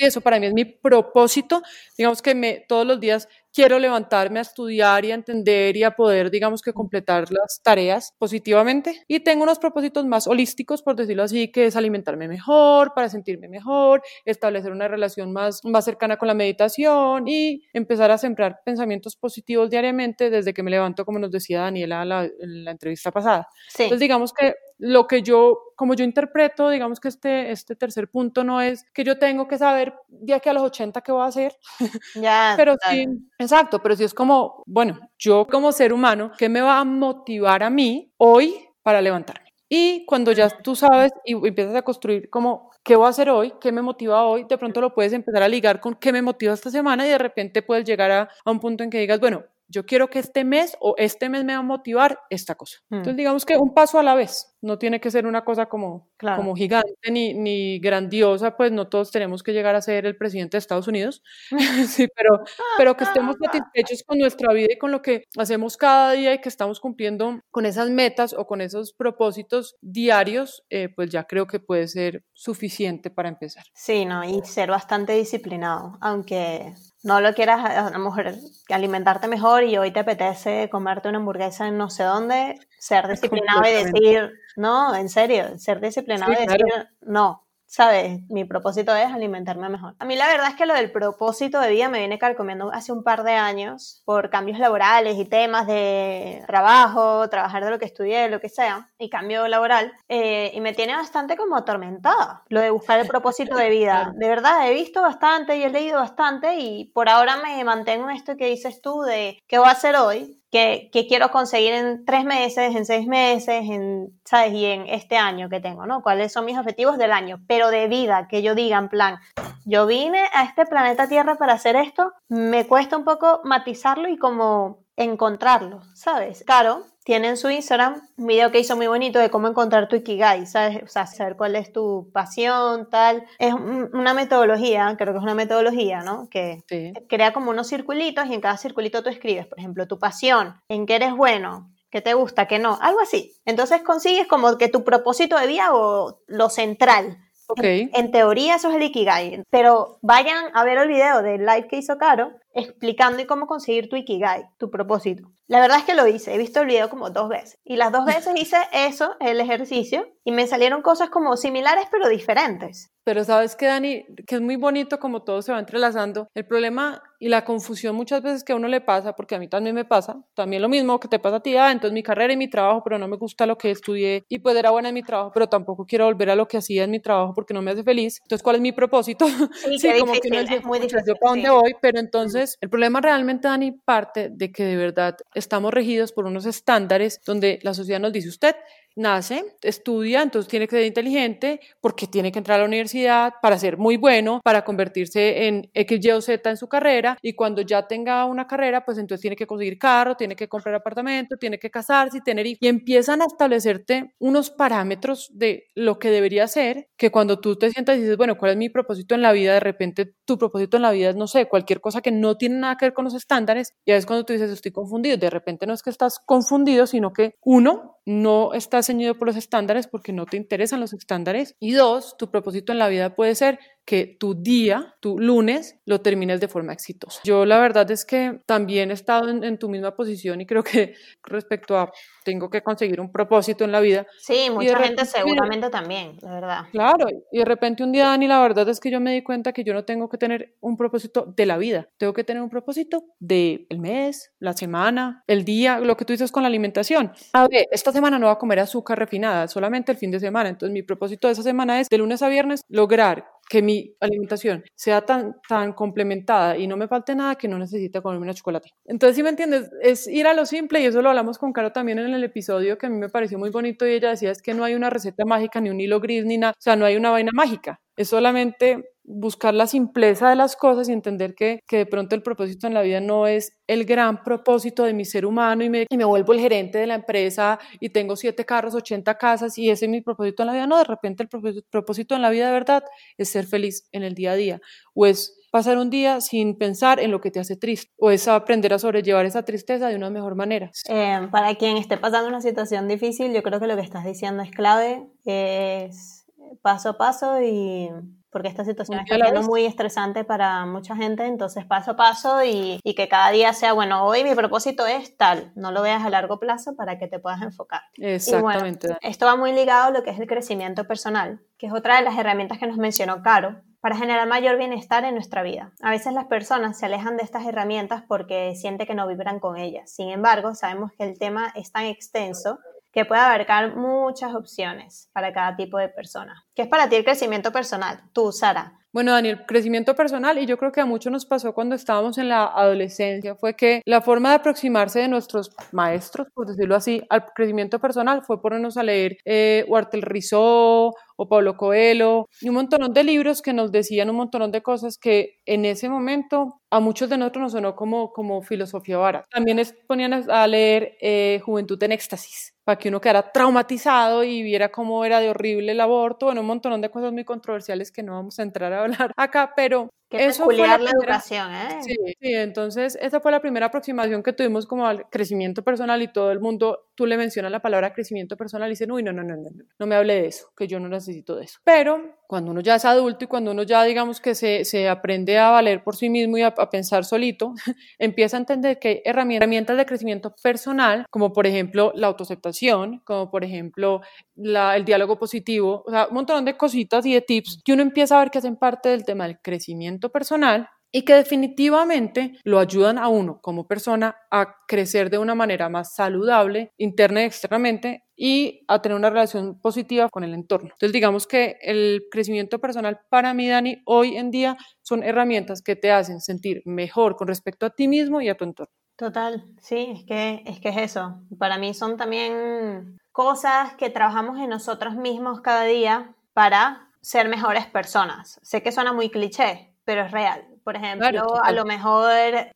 Sí, 0.00 0.06
eso 0.06 0.22
para 0.22 0.40
mí 0.40 0.46
es 0.46 0.54
mi 0.54 0.64
propósito. 0.64 1.62
Digamos 1.98 2.22
que 2.22 2.34
me, 2.34 2.64
todos 2.66 2.86
los 2.86 3.00
días 3.00 3.28
quiero 3.52 3.78
levantarme 3.78 4.38
a 4.38 4.42
estudiar 4.42 5.04
y 5.04 5.10
a 5.10 5.14
entender 5.14 5.76
y 5.76 5.82
a 5.82 5.90
poder, 5.90 6.30
digamos 6.30 6.62
que 6.62 6.72
completar 6.72 7.30
las 7.30 7.60
tareas 7.62 8.14
positivamente. 8.18 9.02
Y 9.08 9.20
tengo 9.20 9.42
unos 9.42 9.58
propósitos 9.58 10.06
más 10.06 10.26
holísticos, 10.26 10.80
por 10.82 10.96
decirlo 10.96 11.22
así, 11.24 11.48
que 11.52 11.66
es 11.66 11.76
alimentarme 11.76 12.28
mejor, 12.28 12.94
para 12.94 13.10
sentirme 13.10 13.48
mejor, 13.48 14.00
establecer 14.24 14.72
una 14.72 14.88
relación 14.88 15.32
más, 15.34 15.62
más 15.64 15.84
cercana 15.84 16.16
con 16.16 16.28
la 16.28 16.34
meditación 16.34 17.28
y 17.28 17.62
empezar 17.74 18.10
a 18.10 18.16
sembrar 18.16 18.60
pensamientos 18.64 19.16
positivos 19.16 19.68
diariamente 19.68 20.30
desde 20.30 20.54
que 20.54 20.62
me 20.62 20.70
levanto, 20.70 21.04
como 21.04 21.18
nos 21.18 21.30
decía 21.30 21.60
Daniela 21.60 22.06
la, 22.06 22.24
en 22.24 22.64
la 22.64 22.70
entrevista 22.70 23.10
pasada. 23.10 23.48
Sí. 23.68 23.82
Entonces, 23.82 24.00
digamos 24.00 24.32
que 24.32 24.54
lo 24.80 25.06
que 25.06 25.22
yo, 25.22 25.72
como 25.76 25.94
yo 25.94 26.04
interpreto, 26.04 26.70
digamos 26.70 27.00
que 27.00 27.08
este, 27.08 27.52
este 27.52 27.76
tercer 27.76 28.10
punto 28.10 28.44
no 28.44 28.62
es 28.62 28.84
que 28.94 29.04
yo 29.04 29.18
tengo 29.18 29.46
que 29.46 29.58
saber 29.58 29.94
de 30.08 30.34
aquí 30.34 30.48
a 30.48 30.54
los 30.54 30.62
80 30.62 31.02
qué 31.02 31.12
voy 31.12 31.22
a 31.22 31.26
hacer, 31.26 31.56
Ya, 32.14 32.54
pero 32.56 32.72
total. 32.72 32.96
sí, 32.96 33.06
exacto, 33.38 33.82
pero 33.82 33.94
sí 33.94 34.04
es 34.04 34.14
como, 34.14 34.62
bueno, 34.66 34.98
yo 35.18 35.46
como 35.46 35.70
ser 35.72 35.92
humano, 35.92 36.32
¿qué 36.38 36.48
me 36.48 36.62
va 36.62 36.80
a 36.80 36.84
motivar 36.84 37.62
a 37.62 37.70
mí 37.70 38.10
hoy 38.16 38.54
para 38.82 39.02
levantarme? 39.02 39.50
Y 39.68 40.04
cuando 40.06 40.32
ya 40.32 40.48
tú 40.48 40.74
sabes 40.74 41.12
y 41.24 41.34
empiezas 41.34 41.76
a 41.76 41.82
construir 41.82 42.28
como, 42.30 42.70
¿qué 42.82 42.96
voy 42.96 43.06
a 43.06 43.10
hacer 43.10 43.28
hoy? 43.30 43.52
¿Qué 43.60 43.70
me 43.70 43.82
motiva 43.82 44.24
hoy? 44.24 44.44
De 44.48 44.58
pronto 44.58 44.80
lo 44.80 44.94
puedes 44.94 45.12
empezar 45.12 45.42
a 45.42 45.48
ligar 45.48 45.78
con 45.78 45.94
qué 45.94 46.10
me 46.10 46.22
motiva 46.22 46.54
esta 46.54 46.70
semana 46.70 47.06
y 47.06 47.10
de 47.10 47.18
repente 47.18 47.62
puedes 47.62 47.84
llegar 47.84 48.10
a, 48.10 48.28
a 48.44 48.50
un 48.50 48.58
punto 48.58 48.82
en 48.82 48.90
que 48.90 48.98
digas, 48.98 49.20
bueno, 49.20 49.44
yo 49.70 49.86
quiero 49.86 50.10
que 50.10 50.18
este 50.18 50.44
mes 50.44 50.76
o 50.80 50.94
este 50.98 51.28
mes 51.28 51.44
me 51.44 51.52
va 51.52 51.60
a 51.60 51.62
motivar 51.62 52.18
esta 52.28 52.56
cosa. 52.56 52.78
Mm. 52.88 52.96
Entonces 52.96 53.16
digamos 53.16 53.46
que 53.46 53.56
un 53.56 53.72
paso 53.72 53.98
a 53.98 54.02
la 54.02 54.14
vez. 54.14 54.49
No 54.62 54.78
tiene 54.78 55.00
que 55.00 55.10
ser 55.10 55.26
una 55.26 55.44
cosa 55.44 55.66
como, 55.66 56.10
como 56.18 56.54
gigante 56.54 57.10
ni, 57.10 57.34
ni 57.34 57.78
grandiosa, 57.78 58.56
pues 58.56 58.72
no 58.72 58.88
todos 58.88 59.10
tenemos 59.10 59.42
que 59.42 59.52
llegar 59.52 59.74
a 59.74 59.82
ser 59.82 60.06
el 60.06 60.16
presidente 60.16 60.56
de 60.56 60.58
Estados 60.58 60.88
Unidos, 60.88 61.22
sí, 61.88 62.08
pero, 62.14 62.44
pero 62.76 62.96
que 62.96 63.04
estemos 63.04 63.36
satisfechos 63.42 64.02
con 64.04 64.18
nuestra 64.18 64.52
vida 64.52 64.68
y 64.70 64.78
con 64.78 64.90
lo 64.90 65.02
que 65.02 65.24
hacemos 65.36 65.76
cada 65.76 66.12
día 66.12 66.34
y 66.34 66.40
que 66.40 66.48
estamos 66.48 66.80
cumpliendo 66.80 67.40
con 67.50 67.66
esas 67.66 67.90
metas 67.90 68.34
o 68.34 68.46
con 68.46 68.60
esos 68.60 68.92
propósitos 68.92 69.76
diarios, 69.80 70.64
eh, 70.70 70.88
pues 70.94 71.10
ya 71.10 71.24
creo 71.24 71.46
que 71.46 71.60
puede 71.60 71.88
ser 71.88 72.24
suficiente 72.32 73.10
para 73.10 73.28
empezar. 73.28 73.64
Sí, 73.74 74.04
no, 74.04 74.24
y 74.24 74.40
ser 74.44 74.70
bastante 74.70 75.14
disciplinado, 75.14 75.98
aunque 76.00 76.74
no 77.02 77.20
lo 77.20 77.32
quieras 77.34 77.64
a 77.64 77.90
lo 77.90 77.98
mejor 77.98 78.34
alimentarte 78.68 79.26
mejor 79.26 79.64
y 79.64 79.78
hoy 79.78 79.90
te 79.90 80.00
apetece 80.00 80.68
comerte 80.70 81.08
una 81.08 81.18
hamburguesa 81.18 81.66
en 81.68 81.78
no 81.78 81.88
sé 81.88 82.02
dónde, 82.02 82.56
ser 82.80 83.06
disciplinado 83.08 83.62
y 83.68 83.84
decir, 83.84 84.32
no, 84.56 84.94
en 84.94 85.08
serio, 85.10 85.58
ser 85.58 85.80
disciplinado 85.80 86.32
y 86.32 86.46
decir, 86.46 86.88
no, 87.02 87.46
¿sabes? 87.66 88.22
Mi 88.30 88.46
propósito 88.46 88.96
es 88.96 89.12
alimentarme 89.12 89.68
mejor. 89.68 89.94
A 89.98 90.04
mí 90.06 90.16
la 90.16 90.26
verdad 90.26 90.48
es 90.48 90.56
que 90.56 90.64
lo 90.64 90.72
del 90.72 90.90
propósito 90.90 91.60
de 91.60 91.68
vida 91.68 91.90
me 91.90 91.98
viene 91.98 92.18
carcomiendo 92.18 92.72
hace 92.72 92.90
un 92.90 93.04
par 93.04 93.22
de 93.22 93.34
años 93.34 94.02
por 94.06 94.30
cambios 94.30 94.58
laborales 94.58 95.18
y 95.18 95.26
temas 95.26 95.66
de 95.66 96.42
trabajo, 96.46 97.28
trabajar 97.28 97.62
de 97.62 97.70
lo 97.70 97.78
que 97.78 97.84
estudié, 97.84 98.30
lo 98.30 98.40
que 98.40 98.48
sea, 98.48 98.90
y 98.98 99.10
cambio 99.10 99.46
laboral, 99.46 99.92
eh, 100.08 100.50
y 100.54 100.60
me 100.62 100.72
tiene 100.72 100.96
bastante 100.96 101.36
como 101.36 101.56
atormentada 101.56 102.42
lo 102.48 102.60
de 102.60 102.70
buscar 102.70 102.98
el 102.98 103.06
propósito 103.06 103.56
de 103.56 103.68
vida. 103.68 104.12
De 104.16 104.26
verdad, 104.26 104.66
he 104.66 104.72
visto 104.72 105.02
bastante 105.02 105.58
y 105.58 105.62
he 105.62 105.68
leído 105.68 105.98
bastante 105.98 106.56
y 106.56 106.86
por 106.86 107.10
ahora 107.10 107.36
me 107.36 107.62
mantengo 107.62 108.08
en 108.08 108.16
esto 108.16 108.38
que 108.38 108.46
dices 108.46 108.80
tú 108.80 109.02
de 109.02 109.38
qué 109.46 109.58
voy 109.58 109.68
a 109.68 109.72
hacer 109.72 109.96
hoy, 109.96 110.39
que, 110.50 110.90
quiero 111.08 111.30
conseguir 111.30 111.72
en 111.72 112.04
tres 112.04 112.24
meses, 112.24 112.74
en 112.74 112.84
seis 112.84 113.06
meses, 113.06 113.64
en, 113.68 114.20
¿sabes? 114.24 114.52
Y 114.52 114.66
en 114.66 114.86
este 114.88 115.16
año 115.16 115.48
que 115.48 115.60
tengo, 115.60 115.86
¿no? 115.86 116.02
¿Cuáles 116.02 116.32
son 116.32 116.44
mis 116.44 116.58
objetivos 116.58 116.98
del 116.98 117.12
año? 117.12 117.40
Pero 117.46 117.70
de 117.70 117.86
vida, 117.88 118.26
que 118.28 118.42
yo 118.42 118.54
diga 118.54 118.78
en 118.78 118.88
plan, 118.88 119.18
yo 119.64 119.86
vine 119.86 120.20
a 120.32 120.44
este 120.44 120.66
planeta 120.66 121.08
Tierra 121.08 121.36
para 121.36 121.52
hacer 121.52 121.76
esto, 121.76 122.12
me 122.28 122.66
cuesta 122.66 122.96
un 122.96 123.04
poco 123.04 123.40
matizarlo 123.44 124.08
y 124.08 124.18
como 124.18 124.84
encontrarlo, 125.00 125.80
¿sabes? 125.94 126.44
Claro, 126.44 126.84
tiene 127.04 127.28
en 127.28 127.36
su 127.38 127.48
Instagram 127.48 128.02
un 128.18 128.26
video 128.26 128.50
que 128.50 128.60
hizo 128.60 128.76
muy 128.76 128.86
bonito 128.86 129.18
de 129.18 129.30
cómo 129.30 129.48
encontrar 129.48 129.88
tu 129.88 129.96
Ikigai, 129.96 130.46
¿sabes? 130.46 130.82
O 130.82 130.88
sea, 130.88 131.06
saber 131.06 131.36
cuál 131.36 131.56
es 131.56 131.72
tu 131.72 132.10
pasión, 132.12 132.88
tal. 132.90 133.24
Es 133.38 133.54
una 133.54 134.12
metodología, 134.12 134.94
creo 134.98 135.14
que 135.14 135.18
es 135.18 135.22
una 135.22 135.34
metodología, 135.34 136.02
¿no? 136.02 136.28
Que 136.30 136.62
crea 137.08 137.32
como 137.32 137.50
unos 137.50 137.68
circulitos 137.68 138.26
y 138.26 138.34
en 138.34 138.42
cada 138.42 138.58
circulito 138.58 139.02
tú 139.02 139.08
escribes, 139.08 139.46
por 139.46 139.58
ejemplo, 139.58 139.88
tu 139.88 139.98
pasión, 139.98 140.60
en 140.68 140.84
qué 140.84 140.96
eres 140.96 141.16
bueno, 141.16 141.70
qué 141.90 142.02
te 142.02 142.12
gusta, 142.12 142.46
qué 142.46 142.58
no, 142.58 142.78
algo 142.82 143.00
así. 143.00 143.34
Entonces 143.46 143.80
consigues 143.80 144.26
como 144.26 144.58
que 144.58 144.68
tu 144.68 144.84
propósito 144.84 145.38
de 145.38 145.46
vida 145.46 145.74
o 145.74 146.20
lo 146.26 146.50
central. 146.50 147.16
Okay. 147.48 147.90
En, 147.94 148.04
en, 148.04 148.10
teoría 148.12 148.54
eso 148.54 148.68
es 148.68 148.76
el 148.76 148.82
Ikigai, 148.82 149.42
pero 149.50 149.98
vayan 150.02 150.44
a 150.54 150.62
ver 150.62 150.78
el 150.78 150.86
video 150.86 151.20
del 151.22 151.44
live 151.44 151.66
que 151.66 151.78
hizo 151.78 151.98
Caro 151.98 152.32
explicando 152.54 153.22
y 153.22 153.26
cómo 153.26 153.46
conseguir 153.46 153.88
tu 153.88 153.96
Ikigai, 153.96 154.44
tu 154.58 154.70
propósito. 154.70 155.30
La 155.46 155.60
verdad 155.60 155.78
es 155.78 155.84
que 155.84 155.94
lo 155.94 156.06
hice, 156.06 156.32
he 156.32 156.38
visto 156.38 156.60
el 156.60 156.68
video 156.68 156.88
como 156.88 157.10
dos 157.10 157.28
veces. 157.28 157.58
Y 157.64 157.76
las 157.76 157.90
dos 157.90 158.04
veces 158.04 158.32
hice 158.36 158.56
eso, 158.72 159.16
el 159.18 159.40
ejercicio, 159.40 160.06
y 160.22 160.30
me 160.30 160.46
salieron 160.46 160.80
cosas 160.80 161.10
como 161.10 161.36
similares 161.36 161.86
pero 161.90 162.08
diferentes. 162.08 162.92
Pero 163.02 163.24
sabes 163.24 163.56
que, 163.56 163.66
Dani, 163.66 164.04
que 164.26 164.36
es 164.36 164.40
muy 164.40 164.54
bonito 164.54 165.00
como 165.00 165.24
todo 165.24 165.42
se 165.42 165.50
va 165.50 165.58
entrelazando. 165.58 166.28
El 166.34 166.46
problema 166.46 167.02
y 167.18 167.28
la 167.28 167.44
confusión 167.44 167.96
muchas 167.96 168.22
veces 168.22 168.44
que 168.44 168.52
a 168.52 168.56
uno 168.56 168.68
le 168.68 168.80
pasa, 168.80 169.14
porque 169.14 169.34
a 169.34 169.38
mí 169.40 169.48
también 169.48 169.74
me 169.74 169.84
pasa, 169.84 170.22
también 170.34 170.62
lo 170.62 170.68
mismo 170.68 171.00
que 171.00 171.08
te 171.08 171.18
pasa 171.18 171.36
a 171.36 171.40
ti, 171.40 171.56
ah, 171.56 171.72
entonces 171.72 171.92
mi 171.92 172.02
carrera 172.02 172.32
y 172.32 172.36
mi 172.36 172.48
trabajo, 172.48 172.82
pero 172.84 172.98
no 172.98 173.08
me 173.08 173.16
gusta 173.16 173.46
lo 173.46 173.58
que 173.58 173.70
estudié 173.70 174.24
y 174.28 174.38
pues 174.38 174.56
era 174.56 174.70
buena 174.70 174.88
en 174.90 174.94
mi 174.94 175.02
trabajo, 175.02 175.30
pero 175.34 175.48
tampoco 175.48 175.84
quiero 175.84 176.04
volver 176.04 176.30
a 176.30 176.36
lo 176.36 176.46
que 176.46 176.58
hacía 176.58 176.84
en 176.84 176.92
mi 176.92 177.00
trabajo 177.00 177.34
porque 177.34 177.52
no 177.52 177.60
me 177.60 177.72
hace 177.72 177.82
feliz. 177.82 178.20
Entonces, 178.22 178.42
¿cuál 178.42 178.56
es 178.56 178.62
mi 178.62 178.72
propósito? 178.72 179.26
Sí, 179.26 179.88
como 180.00 180.12
que 180.14 180.30
no 180.30 180.38
es, 180.38 180.64
muy 180.64 180.78
difícil. 180.78 181.14
¿Para 181.20 181.32
dónde 181.32 181.50
voy? 181.50 181.74
Pero 181.80 181.98
entonces, 181.98 182.39
el 182.60 182.70
problema 182.70 183.00
realmente, 183.00 183.48
Dani, 183.48 183.72
parte 183.72 184.30
de 184.30 184.52
que 184.52 184.64
de 184.64 184.76
verdad 184.76 185.16
estamos 185.34 185.72
regidos 185.72 186.12
por 186.12 186.26
unos 186.26 186.46
estándares 186.46 187.20
donde 187.24 187.58
la 187.62 187.74
sociedad 187.74 188.00
nos 188.00 188.12
dice, 188.12 188.28
usted 188.28 188.56
nace, 189.00 189.56
estudia, 189.62 190.22
entonces 190.22 190.48
tiene 190.48 190.68
que 190.68 190.76
ser 190.76 190.84
inteligente 190.84 191.60
porque 191.80 192.06
tiene 192.06 192.30
que 192.30 192.38
entrar 192.38 192.56
a 192.56 192.62
la 192.62 192.68
universidad 192.68 193.34
para 193.42 193.58
ser 193.58 193.76
muy 193.78 193.96
bueno, 193.96 194.40
para 194.44 194.64
convertirse 194.64 195.46
en 195.46 195.70
X, 195.74 196.04
Y 196.04 196.10
o 196.10 196.20
Z 196.20 196.48
en 196.50 196.56
su 196.56 196.68
carrera 196.68 197.18
y 197.22 197.32
cuando 197.34 197.62
ya 197.62 197.86
tenga 197.88 198.24
una 198.26 198.46
carrera, 198.46 198.84
pues 198.84 198.98
entonces 198.98 199.22
tiene 199.22 199.36
que 199.36 199.46
conseguir 199.46 199.78
carro, 199.78 200.16
tiene 200.16 200.36
que 200.36 200.48
comprar 200.48 200.74
apartamento, 200.74 201.36
tiene 201.36 201.58
que 201.58 201.70
casarse 201.70 202.18
y 202.18 202.20
tener 202.20 202.46
hijos 202.46 202.58
y 202.60 202.68
empiezan 202.68 203.22
a 203.22 203.26
establecerte 203.26 204.14
unos 204.18 204.50
parámetros 204.50 205.30
de 205.32 205.68
lo 205.74 205.98
que 205.98 206.10
debería 206.10 206.46
ser, 206.46 206.88
que 206.96 207.10
cuando 207.10 207.40
tú 207.40 207.56
te 207.56 207.70
sientas 207.70 207.96
y 207.96 208.02
dices, 208.02 208.16
bueno, 208.16 208.36
¿cuál 208.36 208.52
es 208.52 208.56
mi 208.56 208.68
propósito 208.68 209.14
en 209.14 209.22
la 209.22 209.32
vida? 209.32 209.54
De 209.54 209.60
repente 209.60 210.14
tu 210.24 210.38
propósito 210.38 210.76
en 210.76 210.82
la 210.82 210.90
vida 210.92 211.10
es, 211.10 211.16
no 211.16 211.26
sé, 211.26 211.46
cualquier 211.46 211.80
cosa 211.80 212.00
que 212.00 212.12
no 212.12 212.36
tiene 212.36 212.56
nada 212.56 212.76
que 212.76 212.86
ver 212.86 212.94
con 212.94 213.04
los 213.04 213.14
estándares 213.14 213.72
y 213.84 213.92
es 213.92 214.06
cuando 214.06 214.24
tú 214.24 214.32
dices, 214.32 214.50
estoy 214.50 214.72
confundido, 214.72 215.16
de 215.16 215.30
repente 215.30 215.66
no 215.66 215.72
es 215.72 215.82
que 215.82 215.90
estás 215.90 216.18
confundido, 216.24 216.86
sino 216.86 217.12
que 217.12 217.34
uno, 217.42 217.99
no 218.06 218.54
estás 218.54 218.86
ceñido 218.86 219.16
por 219.16 219.28
los 219.28 219.36
estándares 219.36 219.86
porque 219.86 220.12
no 220.12 220.26
te 220.26 220.36
interesan 220.36 220.80
los 220.80 220.92
estándares. 220.92 221.56
Y 221.60 221.72
dos, 221.72 222.16
tu 222.16 222.30
propósito 222.30 222.72
en 222.72 222.78
la 222.78 222.88
vida 222.88 223.14
puede 223.14 223.34
ser 223.34 223.58
que 223.84 224.16
tu 224.18 224.34
día, 224.34 224.94
tu 225.00 225.18
lunes, 225.18 225.80
lo 225.84 226.00
termines 226.00 226.40
de 226.40 226.48
forma 226.48 226.72
exitosa. 226.72 227.20
Yo 227.24 227.44
la 227.44 227.58
verdad 227.58 227.90
es 227.90 228.04
que 228.04 228.40
también 228.46 228.90
he 228.90 228.94
estado 228.94 229.28
en, 229.28 229.58
tu 229.58 229.68
misma 229.68 229.96
posición 229.96 230.40
y 230.40 230.46
creo 230.46 230.62
que 230.62 230.94
respecto 231.24 231.76
a 231.76 231.90
tengo 232.24 232.50
que 232.50 232.62
conseguir 232.62 233.00
un 233.00 233.10
propósito 233.10 233.64
en 233.64 233.72
la 233.72 233.80
vida. 233.80 234.06
Sí, 234.18 234.48
mucha 234.50 234.78
gente 234.78 235.04
seguramente 235.04 235.70
también, 235.70 236.16
la 236.20 236.34
verdad. 236.34 236.60
Claro, 236.70 237.08
y 237.32 237.38
de 237.38 237.44
repente 237.44 237.82
un 237.82 237.92
día, 237.92 238.06
Dani, 238.06 238.28
la 238.28 238.40
verdad 238.40 238.68
es 238.68 238.78
que 238.78 238.90
yo 238.90 239.00
me 239.00 239.12
di 239.12 239.22
cuenta 239.22 239.52
que 239.52 239.64
yo 239.64 239.74
no 239.74 239.84
tengo 239.84 240.08
que 240.08 240.18
tener 240.18 240.54
un 240.60 240.76
propósito 240.76 241.32
de 241.36 241.46
la 241.46 241.58
vida, 241.58 241.88
tengo 241.96 242.12
que 242.12 242.24
tener 242.24 242.42
un 242.42 242.50
propósito 242.50 243.04
del 243.18 243.66
el 243.70 243.78
mes, 243.80 244.32
la 244.38 244.52
semana, 244.52 245.24
el 245.26 245.44
día, 245.44 245.80
lo 245.80 245.96
que 245.96 246.04
tú 246.04 246.12
dices 246.12 246.30
con 246.30 246.42
la 246.42 246.48
alimentación. 246.48 247.12
A 247.32 247.48
ver, 247.48 247.66
esta 247.70 247.92
semana 247.92 248.18
no 248.18 248.26
voy 248.26 248.34
a 248.34 248.38
comer 248.38 248.60
azúcar 248.60 248.98
refinada, 248.98 249.48
solamente 249.48 249.90
el 249.92 249.98
fin 249.98 250.10
de 250.10 250.20
semana, 250.20 250.48
entonces 250.48 250.72
mi 250.72 250.82
propósito 250.82 251.26
de 251.26 251.32
esa 251.32 251.42
semana 251.42 251.80
es 251.80 251.88
de 251.88 251.98
lunes 251.98 252.22
a 252.22 252.28
viernes 252.28 252.62
lograr 252.68 253.24
que 253.50 253.62
mi 253.62 253.96
alimentación 253.98 254.62
sea 254.76 255.00
tan, 255.04 255.34
tan 255.48 255.72
complementada 255.72 256.56
y 256.56 256.68
no 256.68 256.76
me 256.76 256.86
falte 256.86 257.16
nada 257.16 257.34
que 257.34 257.48
no 257.48 257.58
necesite 257.58 258.00
comerme 258.00 258.22
una 258.22 258.32
chocolate. 258.32 258.70
Entonces, 258.84 259.16
si 259.16 259.24
me 259.24 259.30
entiendes, 259.30 259.68
es 259.82 260.06
ir 260.06 260.28
a 260.28 260.34
lo 260.34 260.46
simple 260.46 260.80
y 260.80 260.86
eso 260.86 261.02
lo 261.02 261.08
hablamos 261.08 261.36
con 261.36 261.52
Caro 261.52 261.72
también 261.72 261.98
en 261.98 262.14
el 262.14 262.22
episodio 262.22 262.78
que 262.78 262.86
a 262.86 262.90
mí 262.90 262.96
me 262.96 263.08
pareció 263.08 263.40
muy 263.40 263.50
bonito 263.50 263.84
y 263.88 263.90
ella 263.94 264.10
decía 264.10 264.30
es 264.30 264.40
que 264.40 264.54
no 264.54 264.62
hay 264.62 264.76
una 264.76 264.88
receta 264.88 265.24
mágica, 265.24 265.60
ni 265.60 265.68
un 265.68 265.80
hilo 265.80 265.98
gris, 265.98 266.24
ni 266.24 266.38
nada, 266.38 266.52
o 266.52 266.62
sea, 266.62 266.76
no 266.76 266.84
hay 266.84 266.94
una 266.96 267.10
vaina 267.10 267.32
mágica, 267.34 267.80
es 267.96 268.08
solamente 268.08 268.89
buscar 269.12 269.54
la 269.54 269.66
simpleza 269.66 270.30
de 270.30 270.36
las 270.36 270.56
cosas 270.56 270.88
y 270.88 270.92
entender 270.92 271.34
que, 271.34 271.60
que, 271.66 271.78
de 271.78 271.86
pronto 271.86 272.14
el 272.14 272.22
propósito 272.22 272.66
en 272.66 272.74
la 272.74 272.82
vida 272.82 273.00
no 273.00 273.26
es 273.26 273.56
el 273.66 273.84
gran 273.84 274.22
propósito 274.22 274.84
de 274.84 274.94
mi 274.94 275.04
ser 275.04 275.26
humano 275.26 275.64
y 275.64 275.70
me, 275.70 275.86
y 275.88 275.96
me 275.96 276.04
vuelvo 276.04 276.32
el 276.32 276.40
gerente 276.40 276.78
de 276.78 276.86
la 276.86 276.94
empresa 276.94 277.58
y 277.80 277.90
tengo 277.90 278.16
siete 278.16 278.44
carros, 278.44 278.74
80 278.74 279.16
casas 279.18 279.58
y 279.58 279.70
ese 279.70 279.86
es 279.86 279.90
mi 279.90 280.00
propósito 280.00 280.42
en 280.42 280.46
la 280.46 280.52
vida. 280.52 280.66
No, 280.66 280.78
de 280.78 280.84
repente 280.84 281.24
el 281.24 281.28
propósito, 281.28 282.14
en 282.14 282.22
la 282.22 282.30
vida 282.30 282.46
de 282.46 282.52
verdad 282.52 282.84
es 283.18 283.28
ser 283.30 283.46
feliz 283.46 283.88
en 283.92 284.02
el 284.02 284.14
día 284.14 284.32
a 284.32 284.36
día 284.36 284.60
o 284.94 285.06
es 285.06 285.36
pasar 285.50 285.78
un 285.78 285.90
día 285.90 286.20
sin 286.20 286.56
pensar 286.56 287.00
en 287.00 287.10
lo 287.10 287.20
que 287.20 287.32
te 287.32 287.40
hace 287.40 287.56
triste 287.56 287.92
o 287.98 288.10
es 288.12 288.28
aprender 288.28 288.72
a 288.72 288.78
sobrellevar 288.78 289.26
esa 289.26 289.44
tristeza 289.44 289.88
de 289.88 289.96
una 289.96 290.10
mejor 290.10 290.36
manera. 290.36 290.70
Eh, 290.88 291.28
para 291.32 291.56
quien 291.56 291.76
esté 291.76 291.96
pasando 291.96 292.28
una 292.28 292.40
situación 292.40 292.86
difícil, 292.86 293.32
yo 293.32 293.42
creo 293.42 293.58
que 293.58 293.66
lo 293.66 293.74
que 293.74 293.82
estás 293.82 294.04
diciendo 294.04 294.42
es 294.42 294.52
clave, 294.52 295.04
es 295.24 296.24
paso 296.62 296.90
a 296.90 296.98
paso 296.98 297.42
y 297.42 297.88
porque 298.30 298.48
esta 298.48 298.64
situación 298.64 299.00
está 299.00 299.16
siendo 299.16 299.42
muy 299.42 299.66
estresante 299.66 300.24
para 300.24 300.64
mucha 300.66 300.96
gente, 300.96 301.26
entonces 301.26 301.64
paso 301.64 301.92
a 301.92 301.96
paso 301.96 302.44
y, 302.44 302.80
y, 302.82 302.94
que 302.94 303.08
cada 303.08 303.30
día 303.30 303.52
sea, 303.52 303.72
bueno, 303.72 304.04
hoy 304.06 304.24
mi 304.24 304.34
propósito 304.34 304.86
es 304.86 305.16
tal, 305.16 305.52
no 305.54 305.72
lo 305.72 305.82
veas 305.82 306.04
a 306.04 306.10
largo 306.10 306.38
plazo 306.38 306.74
para 306.76 306.98
que 306.98 307.08
te 307.08 307.18
puedas 307.18 307.42
enfocar. 307.42 307.82
Exactamente. 307.96 308.96
esto 309.00 309.26
va 309.26 309.36
muy 309.36 309.52
ligado 309.52 309.88
a 309.88 309.90
lo 309.90 310.02
que 310.02 310.10
es 310.10 310.18
el 310.18 310.26
crecimiento 310.26 310.86
personal, 310.86 311.40
que 311.58 311.66
es 311.66 311.72
otra 311.72 311.96
de 311.96 312.02
las 312.02 312.16
herramientas 312.16 312.58
que 312.58 312.66
nos 312.66 312.76
mencionó 312.76 313.22
Caro, 313.22 313.60
para 313.80 313.96
generar 313.96 314.28
mayor 314.28 314.58
bienestar 314.58 315.04
en 315.04 315.14
nuestra 315.14 315.42
vida. 315.42 315.72
A 315.80 315.90
veces 315.90 316.12
las 316.12 316.26
personas 316.26 316.78
se 316.78 316.86
alejan 316.86 317.16
de 317.16 317.24
estas 317.24 317.46
herramientas 317.46 318.02
porque 318.06 318.54
sienten 318.54 318.86
que 318.86 318.94
no 318.94 319.06
vibran 319.06 319.40
con 319.40 319.56
ellas. 319.56 319.90
Sin 319.90 320.10
embargo, 320.10 320.54
sabemos 320.54 320.92
que 320.92 321.04
el 321.04 321.18
tema 321.18 321.50
es 321.54 321.72
tan 321.72 321.86
extenso 321.86 322.58
que 322.92 323.04
puede 323.04 323.20
abarcar 323.20 323.76
muchas 323.76 324.34
opciones 324.34 325.08
para 325.12 325.32
cada 325.32 325.56
tipo 325.56 325.78
de 325.78 325.88
persona. 325.88 326.44
¿Qué 326.54 326.62
es 326.62 326.68
para 326.68 326.88
ti 326.88 326.96
el 326.96 327.04
crecimiento 327.04 327.52
personal? 327.52 328.00
Tú, 328.12 328.32
Sara. 328.32 328.80
Bueno, 328.92 329.12
Daniel, 329.12 329.46
crecimiento 329.46 329.94
personal, 329.94 330.36
y 330.38 330.46
yo 330.46 330.58
creo 330.58 330.72
que 330.72 330.80
a 330.80 330.86
muchos 330.86 331.12
nos 331.12 331.24
pasó 331.24 331.54
cuando 331.54 331.76
estábamos 331.76 332.18
en 332.18 332.28
la 332.28 332.46
adolescencia, 332.46 333.36
fue 333.36 333.54
que 333.54 333.82
la 333.84 334.00
forma 334.00 334.30
de 334.30 334.34
aproximarse 334.36 334.98
de 334.98 335.06
nuestros 335.06 335.54
maestros, 335.70 336.26
por 336.34 336.48
decirlo 336.48 336.74
así, 336.74 337.00
al 337.08 337.26
crecimiento 337.32 337.78
personal 337.78 338.24
fue 338.24 338.42
ponernos 338.42 338.76
a 338.76 338.82
leer 338.82 339.18
eh, 339.24 339.64
Huartel 339.68 340.02
Rizó 340.02 340.92
o 341.16 341.28
Pablo 341.28 341.56
Coelho 341.56 342.26
y 342.40 342.48
un 342.48 342.56
montón 342.56 342.92
de 342.92 343.04
libros 343.04 343.42
que 343.42 343.52
nos 343.52 343.70
decían 343.70 344.10
un 344.10 344.16
montón 344.16 344.50
de 344.50 344.60
cosas 344.60 344.98
que 344.98 345.36
en 345.46 345.66
ese 345.66 345.88
momento 345.88 346.60
a 346.68 346.80
muchos 346.80 347.08
de 347.08 347.18
nosotros 347.18 347.42
nos 347.42 347.52
sonó 347.52 347.76
como, 347.76 348.10
como 348.10 348.42
filosofía 348.42 348.98
vara. 348.98 349.24
También 349.30 349.60
es, 349.60 349.72
ponían 349.86 350.28
a 350.28 350.46
leer 350.48 350.96
eh, 351.00 351.40
Juventud 351.44 351.80
en 351.84 351.92
Éxtasis, 351.92 352.54
para 352.70 352.78
que 352.78 352.88
uno 352.88 353.00
quedara 353.00 353.32
traumatizado 353.32 354.22
y 354.22 354.44
viera 354.44 354.70
cómo 354.70 355.04
era 355.04 355.18
de 355.18 355.28
horrible 355.28 355.72
el 355.72 355.80
aborto, 355.80 356.26
bueno, 356.26 356.40
un 356.42 356.46
montón 356.46 356.80
de 356.80 356.88
cosas 356.88 357.12
muy 357.12 357.24
controversiales 357.24 357.90
que 357.90 358.04
no 358.04 358.12
vamos 358.12 358.38
a 358.38 358.44
entrar 358.44 358.72
a 358.72 358.84
hablar 358.84 359.12
acá, 359.16 359.54
pero 359.56 359.90
eso 360.10 360.44
fue 360.44 360.56
la, 360.56 360.74
educación, 360.74 361.54
¿eh? 361.54 361.78
Sí, 361.82 361.96
sí, 362.20 362.34
entonces 362.34 362.98
esa 363.00 363.20
fue 363.20 363.30
la 363.30 363.40
primera 363.40 363.66
aproximación 363.66 364.22
que 364.22 364.32
tuvimos 364.32 364.66
como 364.66 364.86
al 364.86 365.08
crecimiento 365.08 365.62
personal 365.62 366.02
y 366.02 366.08
todo 366.08 366.32
el 366.32 366.40
mundo, 366.40 366.88
tú 366.94 367.06
le 367.06 367.16
mencionas 367.16 367.52
la 367.52 367.60
palabra 367.60 367.92
crecimiento 367.92 368.36
personal 368.36 368.68
y 368.68 368.72
dicen, 368.72 368.90
uy, 368.90 369.02
no, 369.02 369.12
no, 369.12 369.22
no, 369.22 369.36
no, 369.36 369.50
no, 369.50 369.64
no 369.78 369.86
me 369.86 369.94
hable 369.94 370.14
de 370.14 370.26
eso, 370.26 370.52
que 370.56 370.66
yo 370.66 370.80
no 370.80 370.88
necesito 370.88 371.36
de 371.36 371.44
eso. 371.44 371.58
Pero 371.64 372.16
cuando 372.26 372.52
uno 372.52 372.60
ya 372.60 372.76
es 372.76 372.84
adulto 372.84 373.24
y 373.24 373.28
cuando 373.28 373.50
uno 373.50 373.62
ya, 373.62 373.82
digamos, 373.84 374.20
que 374.20 374.34
se, 374.34 374.64
se 374.64 374.88
aprende 374.88 375.38
a 375.38 375.50
valer 375.50 375.82
por 375.82 375.96
sí 375.96 376.08
mismo 376.08 376.38
y 376.38 376.42
a, 376.42 376.48
a 376.48 376.70
pensar 376.70 377.04
solito, 377.04 377.54
empieza 377.98 378.36
a 378.36 378.40
entender 378.40 378.78
que 378.78 378.88
hay 378.88 379.02
herramientas 379.04 379.76
de 379.76 379.86
crecimiento 379.86 380.34
personal, 380.42 381.06
como 381.10 381.32
por 381.32 381.46
ejemplo 381.46 381.92
la 381.94 382.06
autoaceptación, 382.06 383.00
como 383.04 383.30
por 383.30 383.44
ejemplo 383.44 384.00
la, 384.36 384.76
el 384.76 384.84
diálogo 384.84 385.18
positivo, 385.18 385.82
o 385.86 385.90
sea, 385.90 386.06
un 386.06 386.14
montón 386.14 386.44
de 386.44 386.56
cositas 386.56 387.04
y 387.04 387.14
de 387.14 387.20
tips 387.20 387.62
que 387.64 387.72
uno 387.72 387.82
empieza 387.82 388.16
a 388.16 388.20
ver 388.20 388.30
que 388.30 388.38
hacen 388.38 388.56
parte 388.56 388.88
del 388.88 389.04
tema 389.04 389.26
del 389.26 389.40
crecimiento 389.40 389.99
personal 390.08 390.68
y 390.92 391.02
que 391.02 391.14
definitivamente 391.14 392.38
lo 392.44 392.58
ayudan 392.58 392.98
a 392.98 393.08
uno 393.08 393.40
como 393.40 393.66
persona 393.66 394.16
a 394.30 394.56
crecer 394.66 395.10
de 395.10 395.18
una 395.18 395.34
manera 395.34 395.68
más 395.68 395.94
saludable 395.94 396.72
interna 396.78 397.22
y 397.22 397.26
externamente 397.26 398.04
y 398.16 398.64
a 398.68 398.82
tener 398.82 398.98
una 398.98 399.10
relación 399.10 399.60
positiva 399.60 400.08
con 400.08 400.24
el 400.24 400.34
entorno. 400.34 400.70
Entonces 400.72 400.92
digamos 400.92 401.26
que 401.26 401.58
el 401.62 402.02
crecimiento 402.10 402.58
personal 402.58 403.00
para 403.08 403.32
mí, 403.34 403.48
Dani, 403.48 403.82
hoy 403.86 404.16
en 404.16 404.30
día 404.30 404.56
son 404.82 405.02
herramientas 405.02 405.62
que 405.62 405.76
te 405.76 405.92
hacen 405.92 406.20
sentir 406.20 406.62
mejor 406.64 407.16
con 407.16 407.28
respecto 407.28 407.66
a 407.66 407.70
ti 407.70 407.86
mismo 407.86 408.20
y 408.20 408.28
a 408.28 408.36
tu 408.36 408.44
entorno. 408.44 408.74
Total, 408.96 409.46
sí, 409.62 409.92
es 409.94 410.04
que 410.04 410.42
es, 410.44 410.60
que 410.60 410.68
es 410.68 410.76
eso. 410.76 411.22
Para 411.38 411.56
mí 411.56 411.72
son 411.72 411.96
también 411.96 412.98
cosas 413.12 413.74
que 413.76 413.88
trabajamos 413.88 414.38
en 414.38 414.50
nosotros 414.50 414.94
mismos 414.96 415.40
cada 415.40 415.64
día 415.64 416.14
para 416.34 416.90
ser 417.00 417.28
mejores 417.30 417.64
personas. 417.64 418.38
Sé 418.42 418.62
que 418.62 418.72
suena 418.72 418.92
muy 418.92 419.08
cliché, 419.08 419.69
pero 419.90 420.02
es 420.02 420.12
real. 420.12 420.46
Por 420.62 420.76
ejemplo, 420.76 421.42
a 421.42 421.50
lo 421.50 421.64
mejor 421.64 422.12